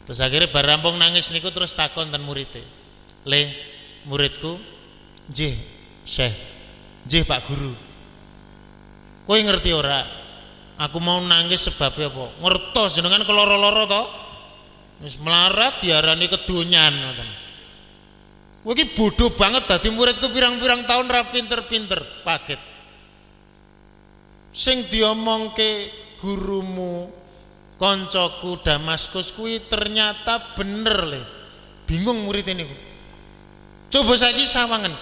[0.08, 2.64] Terus akhirnya barampung nangis niku terus takon dan muridnya.
[3.24, 3.48] Le,
[4.08, 4.60] muridku,
[5.28, 5.56] jih,
[6.04, 6.32] syekh,
[7.08, 7.72] jih pak guru.
[9.24, 10.04] Kowe ngerti ora?
[10.76, 12.24] Aku mau nangis sebabnya apa?
[12.44, 14.06] Ngertos jenengan keloro-loro toh?
[15.00, 17.30] Wis melarat diarani kedunyan ngoten.
[18.96, 22.73] Bodoh banget dadi muridku pirang-pirang tahun ra pinter-pinter paket.
[24.54, 25.90] Sing diomongke
[26.22, 27.10] gurumu
[27.74, 31.22] koncoku Damaskus kuwi ternyata bener le.
[31.84, 32.64] Bingung murid ini.
[33.90, 34.94] Coba saja sawangan.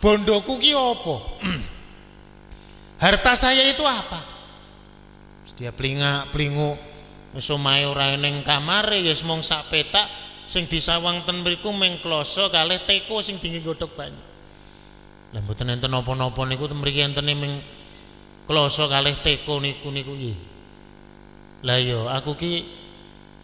[0.00, 1.16] Bondoku ki apa?
[3.04, 4.22] Harta saya itu apa?
[5.60, 6.72] Dia pelinga, pelingu,
[7.34, 10.06] wis omahe ora ning kamare ya mung sak petak
[10.50, 14.18] sing disawang ten mriku mung kloso kalih teko sing dingin godhog banyu
[15.30, 17.62] lha mboten enten napa-napa niku mriki entene mung
[18.46, 20.36] kloso kalih teko niku niku nggih.
[21.66, 22.52] Lah yo iya, aku ki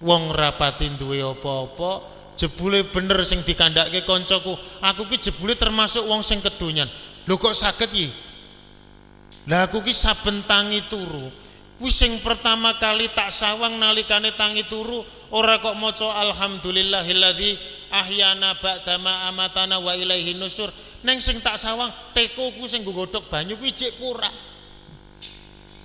[0.00, 2.04] wong rapati duwe apa-apa
[2.36, 6.88] jebule bener sing dikandhake koncoku aku ki jebule termasuk wong sing kedonyan.
[7.26, 8.08] Lho kok saged iki
[9.46, 11.46] lah aku ki saben tangi turu.
[11.76, 15.04] Pusing pertama kali tak sawang nalikane tangi turu
[15.36, 17.52] ora kok maca alhamdulillahilladzi
[17.92, 20.72] ahyana ba'dama amatana wa ilaihi nusur.
[21.04, 24.32] Neng sing tak sawang tekoku sing godhok banyu kuwi cek kurang.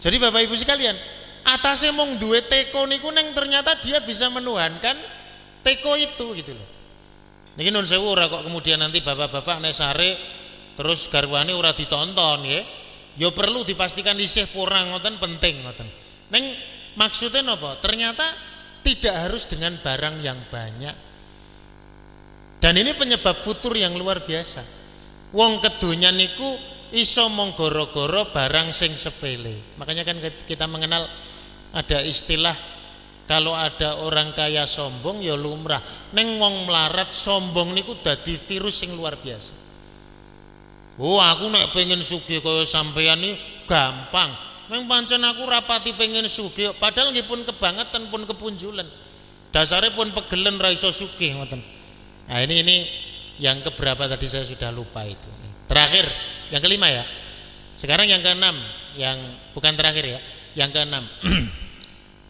[0.01, 0.97] Jadi Bapak Ibu sekalian,
[1.45, 4.97] atasnya mong duwe teko niku neng ternyata dia bisa menuhankan
[5.61, 6.67] teko itu gitu loh.
[7.61, 10.17] Niki nun sewu ora kok kemudian nanti bapak-bapak nek sare
[10.73, 12.61] terus garwane ora ditonton ya.
[13.19, 15.85] Ya perlu dipastikan isih porang ngoten penting ngoten.
[16.33, 16.43] Neng
[16.95, 18.25] maksudnya nopo ternyata
[18.81, 20.95] tidak harus dengan barang yang banyak
[22.61, 24.61] dan ini penyebab futur yang luar biasa
[25.31, 26.57] wong kedunya niku
[26.95, 29.75] iso mong goro-goro barang sing sepele.
[29.79, 30.17] Makanya kan
[30.47, 31.07] kita mengenal
[31.71, 32.53] ada istilah
[33.25, 35.79] kalau ada orang kaya sombong ya lumrah.
[36.11, 39.53] Neng wong melarat sombong niku dadi virus sing luar biasa.
[40.99, 44.31] Oh aku nek pengen sugih kaya sampeyan ini gampang.
[44.67, 48.87] Neng pancen aku rapati pengen sugih padahal nggih pun kebangetan pun kepunjulan
[49.51, 51.61] dasarnya pun pegelen ra iso ngoten.
[52.31, 52.75] Nah ini ini
[53.43, 55.27] yang keberapa tadi saya sudah lupa itu.
[55.67, 56.07] Terakhir
[56.51, 57.03] yang kelima ya
[57.73, 58.53] sekarang yang keenam
[58.99, 59.17] yang
[59.55, 60.19] bukan terakhir ya
[60.53, 61.07] yang keenam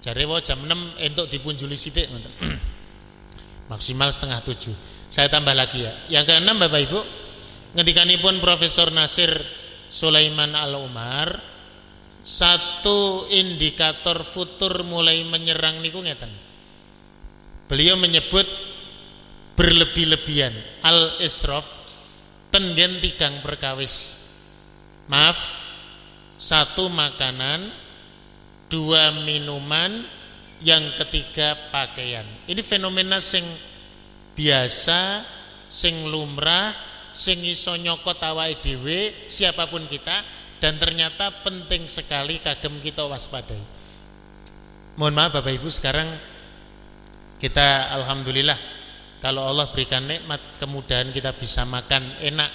[0.02, 2.10] Jare jam 6 entuk dipunjuli sithik
[3.72, 4.74] Maksimal setengah tujuh.
[5.14, 5.94] Saya tambah lagi ya.
[6.10, 7.00] Yang keenam Bapak Ibu,
[7.78, 9.30] ngendikanipun Profesor Nasir
[9.94, 11.38] Sulaiman Al-Umar,
[12.26, 16.34] satu indikator futur mulai menyerang niku ngeten.
[17.70, 18.44] Beliau menyebut
[19.56, 20.52] berlebih-lebihan
[20.84, 21.81] al-israf
[22.52, 24.20] tenggen tigang perkawis.
[25.08, 25.40] Maaf,
[26.38, 27.72] satu makanan
[28.70, 30.06] dua minuman,
[30.62, 32.26] yang ketiga pakaian.
[32.46, 33.44] Ini fenomena sing
[34.38, 35.26] biasa,
[35.66, 36.70] sing lumrah,
[37.12, 40.24] sing iso nyokot awake dhewe siapa pun kita
[40.62, 43.60] dan ternyata penting sekali kagem kita waspadai.
[44.96, 46.08] Mohon maaf Bapak Ibu sekarang
[47.42, 48.56] kita alhamdulillah
[49.22, 52.50] kalau Allah berikan nikmat kemudahan kita bisa makan enak,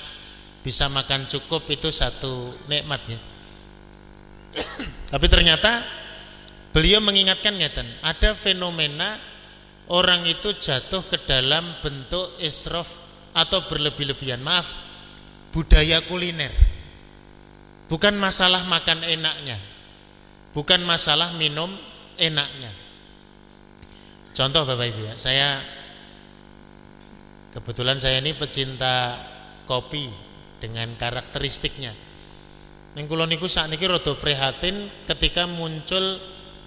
[0.61, 3.21] bisa makan cukup itu satu nikmat ya.
[5.15, 5.87] Tapi ternyata
[6.77, 9.17] Beliau mengingatkan ngeten, ada fenomena
[9.89, 12.85] orang itu jatuh ke dalam bentuk israf
[13.33, 14.45] atau berlebih-lebihan.
[14.45, 14.77] Maaf,
[15.57, 16.53] budaya kuliner.
[17.89, 19.57] Bukan masalah makan enaknya.
[20.53, 21.73] Bukan masalah minum
[22.21, 22.69] enaknya.
[24.37, 25.57] Contoh Bapak Ibu ya, saya
[27.57, 29.17] kebetulan saya ini pecinta
[29.65, 30.13] kopi
[30.61, 31.89] dengan karakteristiknya.
[32.93, 36.21] Ning kula niku sakniki rada prihatin ketika muncul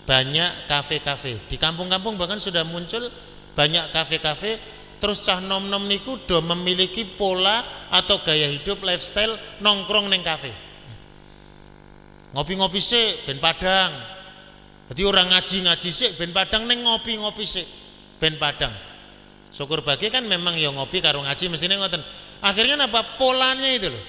[0.09, 1.37] banyak kafe-kafe.
[1.45, 3.05] Di kampung-kampung bahkan sudah muncul
[3.53, 4.57] banyak kafe-kafe
[4.97, 7.63] terus cah nom-nom niku do memiliki pola
[7.93, 10.49] atau gaya hidup lifestyle nongkrong neng kafe.
[12.33, 13.93] Ngopi-ngopi sih ben Padang.
[14.89, 17.65] Jadi orang ngaji-ngaji sih ben Padang neng ngopi-ngopi sih
[18.17, 18.88] ben Padang.
[19.49, 22.01] Syukur bagi kan memang ya ngopi karo ngaji mestinya ngoten.
[22.45, 24.03] Akhirnya apa polanya itu loh.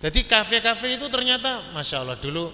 [0.00, 2.52] Jadi kafe-kafe itu ternyata masya Allah dulu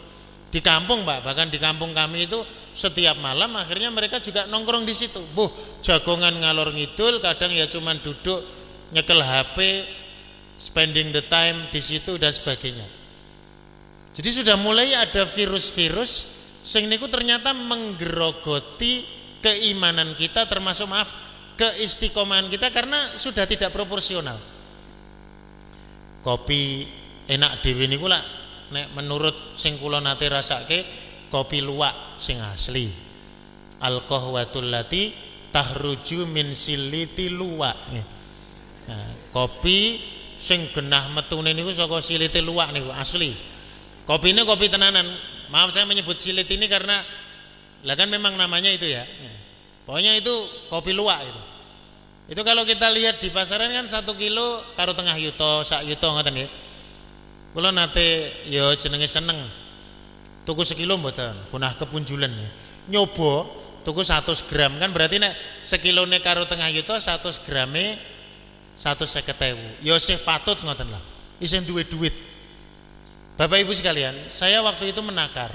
[0.53, 2.45] di kampung Pak, bahkan di kampung kami itu
[2.77, 5.21] setiap malam akhirnya mereka juga nongkrong di situ.
[5.33, 5.49] Buh,
[5.81, 8.45] jagongan ngalor ngidul, kadang ya cuman duduk
[8.93, 9.89] nyekel HP,
[10.61, 12.85] spending the time di situ dan sebagainya.
[14.13, 16.13] Jadi sudah mulai ada virus-virus
[16.63, 19.09] sing niku ternyata menggerogoti
[19.41, 21.11] keimanan kita termasuk maaf
[21.63, 24.35] keistiqomahan kita karena sudah tidak proporsional.
[26.27, 26.87] Kopi
[27.31, 28.23] enak dewi niku lah
[28.75, 30.83] nek menurut sing kula nate rasake
[31.31, 32.91] kopi luwak sing asli.
[33.83, 35.15] Al qahwatul lati
[35.55, 37.79] tahruju min siliti luwak.
[38.83, 40.03] Nah, kopi
[40.35, 43.31] sing genah metune niku saka silite luwak niku asli.
[44.03, 45.07] Kopi ini kopi tenanan.
[45.55, 46.99] Maaf saya menyebut silit ini karena
[47.87, 49.07] lah kan memang namanya itu ya.
[49.87, 50.33] Pokoknya itu
[50.71, 51.52] kopi luwak itu
[52.31, 56.47] itu kalau kita lihat di pasaran kan satu kilo karo tengah yuto sak yuto ngoten
[56.47, 56.49] ya
[57.53, 59.37] Kula nate ya jenenge seneng.
[60.43, 62.49] Tuku sekilo mboten, punah kepunjulan ya.
[62.97, 63.47] Nyoba
[63.85, 68.01] tuku 100 gram kan berarti nek sekilone karo tengah yuta 100 grame
[68.75, 69.85] 150.000.
[69.85, 71.03] Ya sih patut ngoten lah.
[71.39, 72.15] Isih duwe duit.
[73.37, 75.53] Bapak Ibu sekalian, saya waktu itu menakar.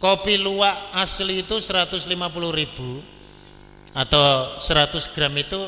[0.00, 2.08] Kopi luwak asli itu 150
[2.52, 3.04] ribu
[3.90, 5.60] atau 100 gram itu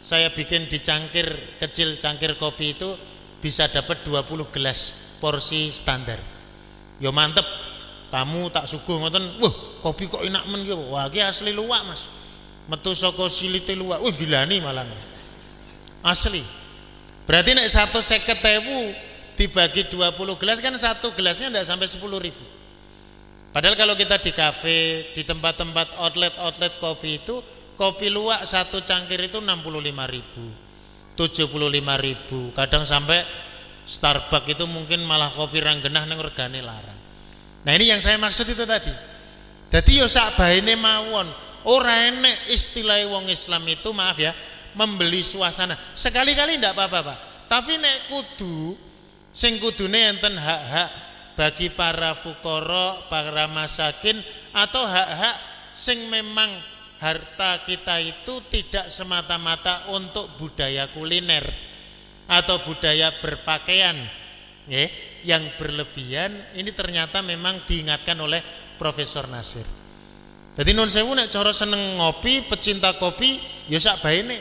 [0.00, 1.28] saya bikin di cangkir
[1.60, 2.96] kecil cangkir kopi itu
[3.40, 4.80] bisa dapat 20 gelas
[5.20, 6.20] porsi standar.
[7.00, 7.44] Yo mantep.
[8.10, 9.54] Kamu tak suguh ngoten wah
[9.86, 12.10] kopi kok enak men ya wah iki asli luwak mas.
[12.66, 14.02] Metu saka silite luwak.
[14.02, 14.82] Wah gilani malah.
[16.02, 16.42] Asli.
[17.30, 18.90] Berarti nek satu seket tewu
[19.38, 22.44] dibagi 20 gelas kan satu gelasnya tidak sampai 10 ribu.
[23.54, 24.78] Padahal kalau kita di kafe
[25.14, 27.38] di tempat-tempat outlet-outlet kopi itu
[27.80, 30.44] kopi luwak satu cangkir itu 65 ribu
[31.20, 32.40] 75 ribu.
[32.56, 33.20] Kadang sampai
[33.84, 36.96] Starbucks itu mungkin malah kopi ranggenah neng regane larang.
[37.66, 38.92] Nah ini yang saya maksud itu tadi.
[39.68, 41.28] Jadi yo sak baine mawon.
[41.68, 44.32] Ora enek istilah wong Islam itu maaf ya
[44.72, 45.76] membeli suasana.
[45.76, 47.18] Sekali-kali ndak apa-apa Pak.
[47.50, 48.78] Tapi nek kudu
[49.34, 50.88] sing kudune enten hak-hak
[51.36, 54.16] bagi para fukoro, para masakin
[54.54, 55.36] atau hak-hak
[55.74, 56.48] sing memang
[57.00, 61.42] harta kita itu tidak semata-mata untuk budaya kuliner
[62.28, 63.96] atau budaya berpakaian
[64.68, 64.84] ya,
[65.24, 68.44] yang berlebihan ini ternyata memang diingatkan oleh
[68.76, 69.64] Profesor Nasir.
[70.56, 73.40] Jadi non sewu nek cara seneng ngopi, pecinta kopi,
[73.70, 74.38] ya sak baene.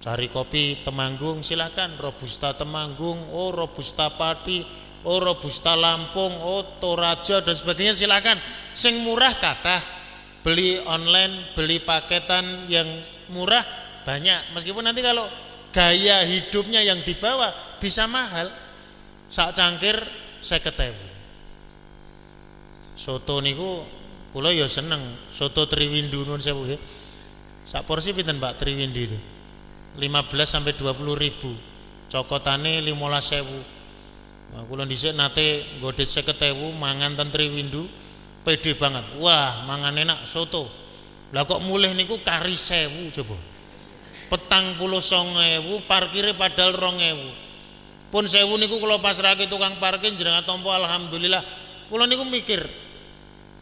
[0.00, 4.64] Cari kopi Temanggung silakan, Robusta Temanggung, oh Robusta Pati,
[5.04, 8.40] oh Robusta Lampung, oh Toraja dan sebagainya silakan.
[8.72, 9.99] Sing murah kata,
[10.40, 12.86] beli online, beli paketan yang
[13.32, 13.62] murah
[14.04, 14.56] banyak.
[14.56, 15.24] Meskipun nanti kalau
[15.70, 18.48] gaya hidupnya yang dibawa bisa mahal.
[19.30, 19.94] Sak cangkir
[20.42, 21.10] saya ketemu
[23.00, 23.80] soto niku
[24.36, 25.00] kula ya seneng.
[25.32, 26.76] Soto Triwindu nun sewu ya
[27.64, 29.18] sak porsi pinten Pak Triwindu itu?
[29.96, 30.04] 15
[30.44, 31.50] sampai 20 ribu.
[32.12, 32.92] Cokotane 15
[33.24, 33.58] sewu
[34.52, 37.88] nah, kula dhisik nate nggodhe 50.000 mangan ten Triwindu
[38.46, 39.04] pede banget.
[39.18, 40.68] Wah mangan enak soto.
[41.30, 43.36] Lah kok mulih niku kari sewu coba.
[44.30, 47.28] Petang puluh songewu parkirnya padahal rongewu.
[48.10, 51.42] Pun sewu niku kalau pasrah tukang parkir jenengan tompo alhamdulillah.
[51.90, 52.62] Kula niku mikir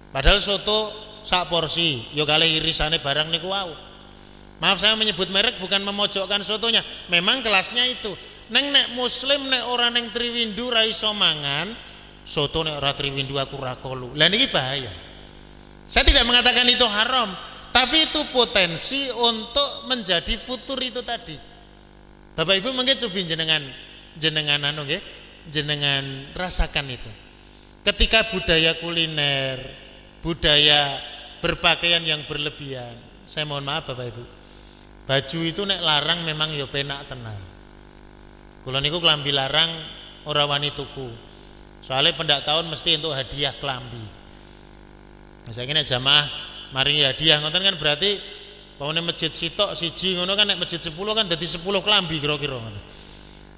[0.09, 0.89] Padahal soto
[1.21, 3.73] sak porsi, yo kali irisane barang niku wau.
[4.59, 6.81] Maaf saya menyebut merek bukan memojokkan sotonya,
[7.13, 8.11] memang kelasnya itu.
[8.49, 11.69] Neng nek muslim nek orang neng triwindu rai somangan,
[12.29, 14.13] soto nek ora triwindu aku rakolu.
[14.13, 14.93] Lah niki bahaya.
[15.89, 17.33] Saya tidak mengatakan itu haram,
[17.73, 21.33] tapi itu potensi untuk menjadi futur itu tadi.
[22.37, 23.65] Bapak Ibu mungkin coba jenengan
[24.21, 25.01] jenengan anu nggih,
[25.49, 26.05] jenengan
[26.37, 27.09] rasakan itu.
[27.89, 29.57] Ketika budaya kuliner,
[30.21, 31.01] budaya
[31.41, 32.93] berpakaian yang berlebihan.
[33.25, 34.25] Saya mohon maaf Bapak Ibu.
[35.09, 37.41] Baju itu nek larang memang ya penak tenang.
[38.61, 39.73] Kula niku klambi larang
[40.29, 41.28] ora wani tuku.
[41.81, 44.03] Soalnya pendak tahun mesti untuk hadiah klambi.
[45.49, 46.27] Misalnya jamaah
[46.77, 47.41] mari hadiah.
[47.41, 48.21] Ngoten kan berarti
[48.77, 52.81] pamane masjid sitok siji ngono kan nek masjid 10 kan dadi 10 klambi kira-kira ngono.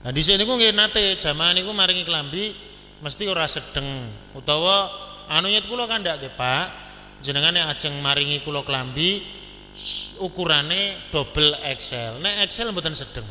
[0.01, 2.55] Nah sini niku nggih nate jamaah niku maringi klambi
[3.05, 3.85] mesti ora sedeng.
[4.33, 4.89] Utawa
[5.29, 6.93] anunya kula kan ndak Pak.
[7.21, 9.21] Jenengan yang ajeng maringi kula klambi
[10.25, 13.27] ukurane double XL nek XL mboten sedeng.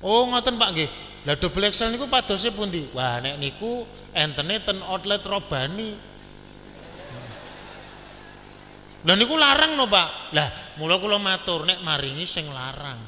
[0.00, 0.88] Oh ngoten Pak nggih
[1.26, 2.86] lah double XL niku padose pundi?
[2.94, 3.82] Wah nek niku
[4.14, 5.90] entene ten outlet robani.
[9.02, 10.30] Lah niku larang no Pak.
[10.38, 10.48] Lah
[10.78, 12.98] mula kula matur nek maringi sing larang.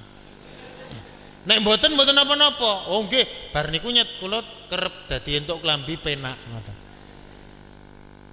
[1.46, 2.90] Nek mboten mboten napa-napa.
[2.90, 6.76] Oh nggih bar niku nyet kula kerep dadi entuk klambi penak ngoten.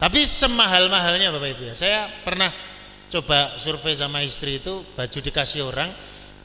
[0.02, 1.74] Tapi semahal-mahalnya Bapak Ibu ya.
[1.78, 2.50] Saya pernah
[3.14, 5.94] coba survei sama istri itu baju dikasih orang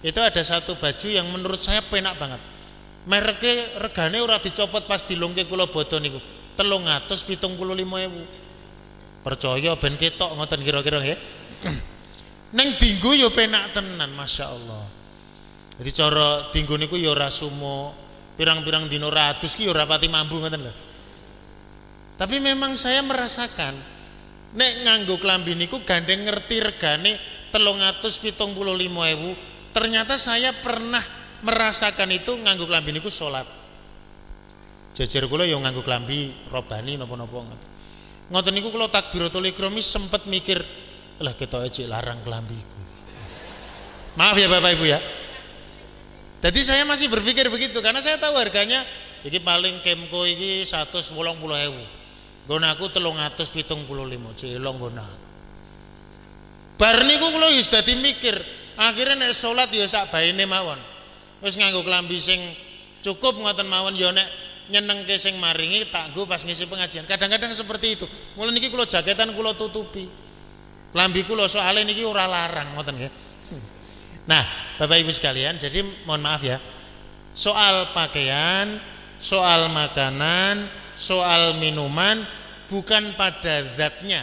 [0.04, 2.59] itu ada satu baju yang menurut saya penak banget.
[3.08, 6.20] Mereknya regane ora dicopot pas dilungke kula bodo niku.
[6.58, 9.24] 375.000.
[9.24, 11.16] Percaya ben ketok ngoten kira-kira ya.
[12.56, 14.84] Neng dinggo ya penak tenan Masya Allah.
[15.80, 17.96] Jadi cara dinggo niku ya ora sumo
[18.36, 20.72] pirang-pirang dino ratus ki ya ora pati mambu ngoten lho.
[22.20, 23.72] Tapi memang saya merasakan
[24.50, 27.12] nek nganggo klambi niku gandeng ngerti regane
[27.50, 29.30] ewu
[29.70, 31.02] ternyata saya pernah
[31.42, 33.44] merasakan itu nganggo klambi niku sholat.
[34.96, 37.32] Jejer kula yang nganggo klambi robani napa-napa
[38.30, 38.52] ngoten.
[38.54, 40.62] Niku kula takbiratul ikrami sempet mikir
[41.20, 42.80] lah kita aja larang klambiku
[44.16, 44.98] maaf ya Bapak Ibu ya.
[46.40, 48.80] Jadi saya masih berpikir begitu karena saya tahu harganya
[49.22, 50.24] ini paling kemko
[51.36, 51.82] puluh ewu.
[52.48, 55.28] Gonaku telung atus pitung puluh lima cilong gonaku.
[56.80, 58.40] Bar niku kula wis dadi mikir,
[58.80, 60.80] akhirnya nek salat ya sak baine mawon.
[61.40, 62.40] Wis nganggo klambi sing
[63.00, 64.28] cukup ngoten mawon ya nek
[64.70, 67.04] nyenengke maringi tak nggo pas ngisi pengajian.
[67.04, 68.06] Kadang-kadang seperti itu.
[68.38, 70.06] Mulai niki kula jaketan kula tutupi.
[70.94, 73.12] Klambi kula soalnya niki ora larang ngoten nggih.
[74.30, 74.44] Nah,
[74.78, 76.54] Bapak Ibu sekalian, jadi mohon maaf ya.
[77.34, 78.78] Soal pakaian,
[79.18, 82.22] soal makanan, soal minuman
[82.70, 84.22] bukan pada zatnya,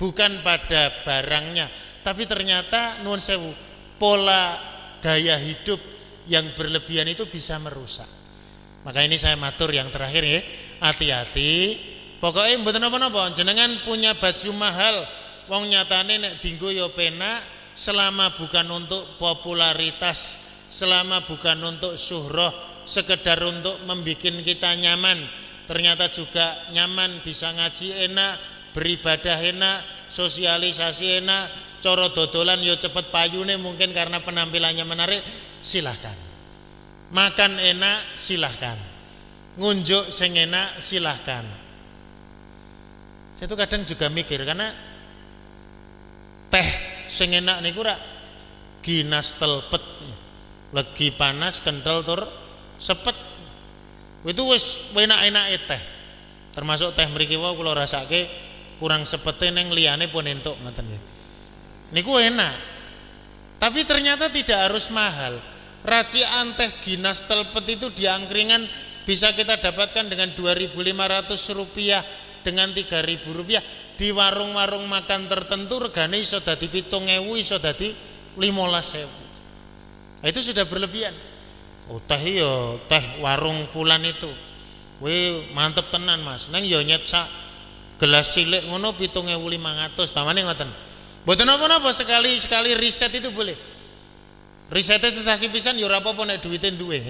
[0.00, 1.68] bukan pada barangnya,
[2.00, 3.52] tapi ternyata sewu
[4.00, 4.56] pola
[5.04, 5.95] gaya hidup
[6.26, 8.06] yang berlebihan itu bisa merusak.
[8.86, 10.40] Maka ini saya matur yang terakhir ya,
[10.82, 11.78] hati-hati.
[12.22, 14.96] Pokoknya mboten napa-napa, jenengan punya baju mahal,
[15.50, 17.42] wong nyatane nek dinggo ya penak
[17.74, 20.18] selama bukan untuk popularitas,
[20.70, 22.54] selama bukan untuk syuhroh,
[22.86, 25.18] sekedar untuk membuat kita nyaman.
[25.66, 29.78] Ternyata juga nyaman bisa ngaji enak beribadah enak
[30.12, 31.64] sosialisasi enak.
[31.80, 35.22] Coro dodolan yo cepet payune mungkin karena penampilannya menarik
[35.66, 36.14] silahkan
[37.10, 38.78] makan enak silahkan
[39.58, 41.42] ngunjuk sing enak silahkan
[43.34, 44.70] saya tuh kadang juga mikir karena
[47.06, 47.98] sing enak niku rak
[48.82, 49.82] ginas telpet.
[50.74, 52.26] Lagi panas kental tur
[52.76, 53.16] sepet.
[54.26, 55.82] Itu wis enak-enak teh.
[56.52, 58.26] Termasuk teh mriki wau kula rasake
[58.76, 60.84] kurang sepete neng liyane pun entuk ngoten
[61.94, 62.54] niku enak.
[63.56, 65.40] Tapi ternyata tidak harus mahal
[65.86, 68.66] racian teh ginas telpet itu di angkringan
[69.06, 70.74] bisa kita dapatkan dengan 2.500
[71.54, 72.02] rupiah
[72.42, 73.62] dengan 3.000 rupiah.
[73.96, 77.88] Di warung-warung makan tertentu regane iso dadi 7000 iso dadi
[78.36, 81.16] 15000 nah, itu sudah berlebihan.
[81.88, 84.28] Oh teh yo teh warung fulan itu.
[85.00, 86.52] We mantep tenan mas.
[86.52, 87.24] Neng yo nyet sak
[87.96, 90.68] gelas cilik ngono 7500 tamane ngoten.
[91.24, 93.75] Mboten apa-apa sekali sekali riset itu boleh
[94.72, 96.42] risetnya sesasi pisan yo ora apa-apa nek
[96.74, 97.00] duwe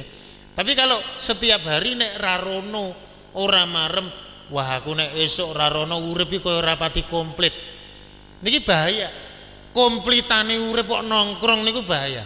[0.56, 2.92] tapi kalau setiap hari nek rarono
[3.36, 4.08] ora marem
[4.46, 7.50] Wah aku nek esok rarono urip iki rapati komplit.
[8.46, 9.10] Niki bahaya.
[9.74, 12.22] Komplitane urip kok nongkrong niku bahaya.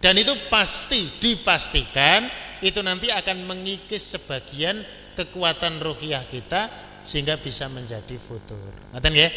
[0.00, 2.24] Dan itu pasti dipastikan
[2.64, 4.80] itu nanti akan mengikis sebagian
[5.14, 6.70] kekuatan ruhiyah kita
[7.04, 8.72] sehingga bisa menjadi futur.
[8.94, 9.28] Ngaten ya?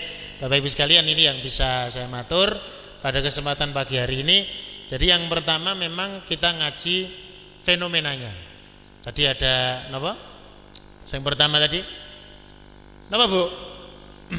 [0.42, 2.50] Bapak Ibu sekalian ini yang bisa saya matur
[3.04, 4.38] pada kesempatan pagi hari ini.
[4.92, 7.08] Jadi yang pertama memang kita ngaji
[7.64, 8.52] fenomenanya.
[9.02, 10.14] Tadi ada apa?
[11.10, 11.82] Yang pertama tadi
[13.10, 13.44] Kenapa Bu?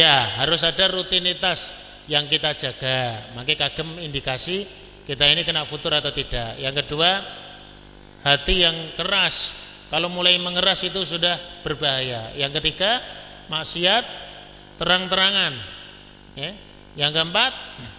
[0.00, 4.64] ya harus ada rutinitas yang kita jaga Makanya kagem indikasi
[5.04, 7.20] kita ini kena futur atau tidak Yang kedua
[8.24, 9.60] hati yang keras
[9.92, 13.04] Kalau mulai mengeras itu sudah berbahaya Yang ketiga
[13.52, 14.04] maksiat
[14.80, 15.52] terang-terangan
[16.34, 16.50] ya.
[16.96, 17.52] Yang keempat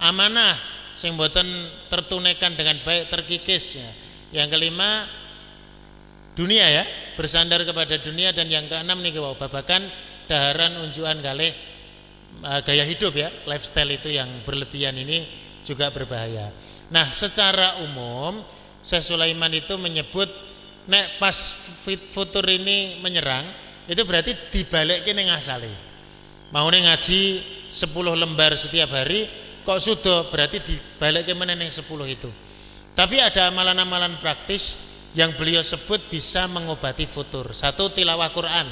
[0.00, 0.56] amanah
[0.96, 1.46] sing boten
[1.92, 3.90] tertunaikan dengan baik terkikis ya.
[4.42, 5.04] Yang kelima
[6.34, 6.84] dunia ya.
[7.14, 9.84] Bersandar kepada dunia dan yang keenam nih wow, babakan
[10.24, 11.52] daharan unjuan kali
[12.44, 13.28] uh, gaya hidup ya.
[13.44, 15.28] Lifestyle itu yang berlebihan ini
[15.62, 16.48] juga berbahaya.
[16.90, 18.40] Nah secara umum
[18.80, 20.26] Syekh Sulaiman itu menyebut
[20.88, 21.36] nek pas
[22.10, 23.44] futur ini menyerang
[23.84, 25.74] itu berarti dibalik ini ngasali
[26.50, 27.22] mau ngaji
[27.70, 29.28] 10 lembar setiap hari
[29.66, 32.30] kok sudah berarti dibalik ke mana 10 itu
[32.94, 37.50] tapi ada amalan-amalan praktis yang beliau sebut bisa mengobati futur.
[37.54, 38.66] Satu tilawah Quran.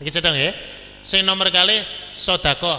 [0.00, 0.56] Iki cedong ya.
[1.02, 1.78] Sing nomor kali
[2.14, 2.78] sodako.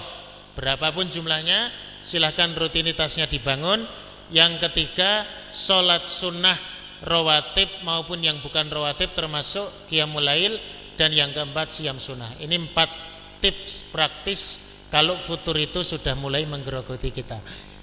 [0.56, 1.72] Berapapun jumlahnya
[2.04, 3.84] silahkan rutinitasnya dibangun.
[4.30, 6.54] Yang ketiga sholat sunnah
[7.02, 10.26] rawatib maupun yang bukan rawatib termasuk qiyamul
[11.00, 12.30] dan yang keempat siam sunnah.
[12.38, 12.90] Ini empat
[13.42, 17.38] tips praktis kalau futur itu sudah mulai menggerogoti kita.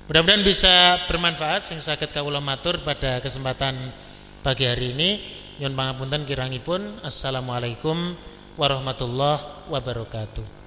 [0.07, 3.75] Mudah-mudahan bisa bermanfaat sing sakit kawula matur pada kesempatan
[4.43, 5.19] pagi hari ini.
[5.59, 7.03] Nyun pangapunten kirangipun.
[7.03, 8.15] Assalamualaikum
[8.55, 10.66] warahmatullahi wabarakatuh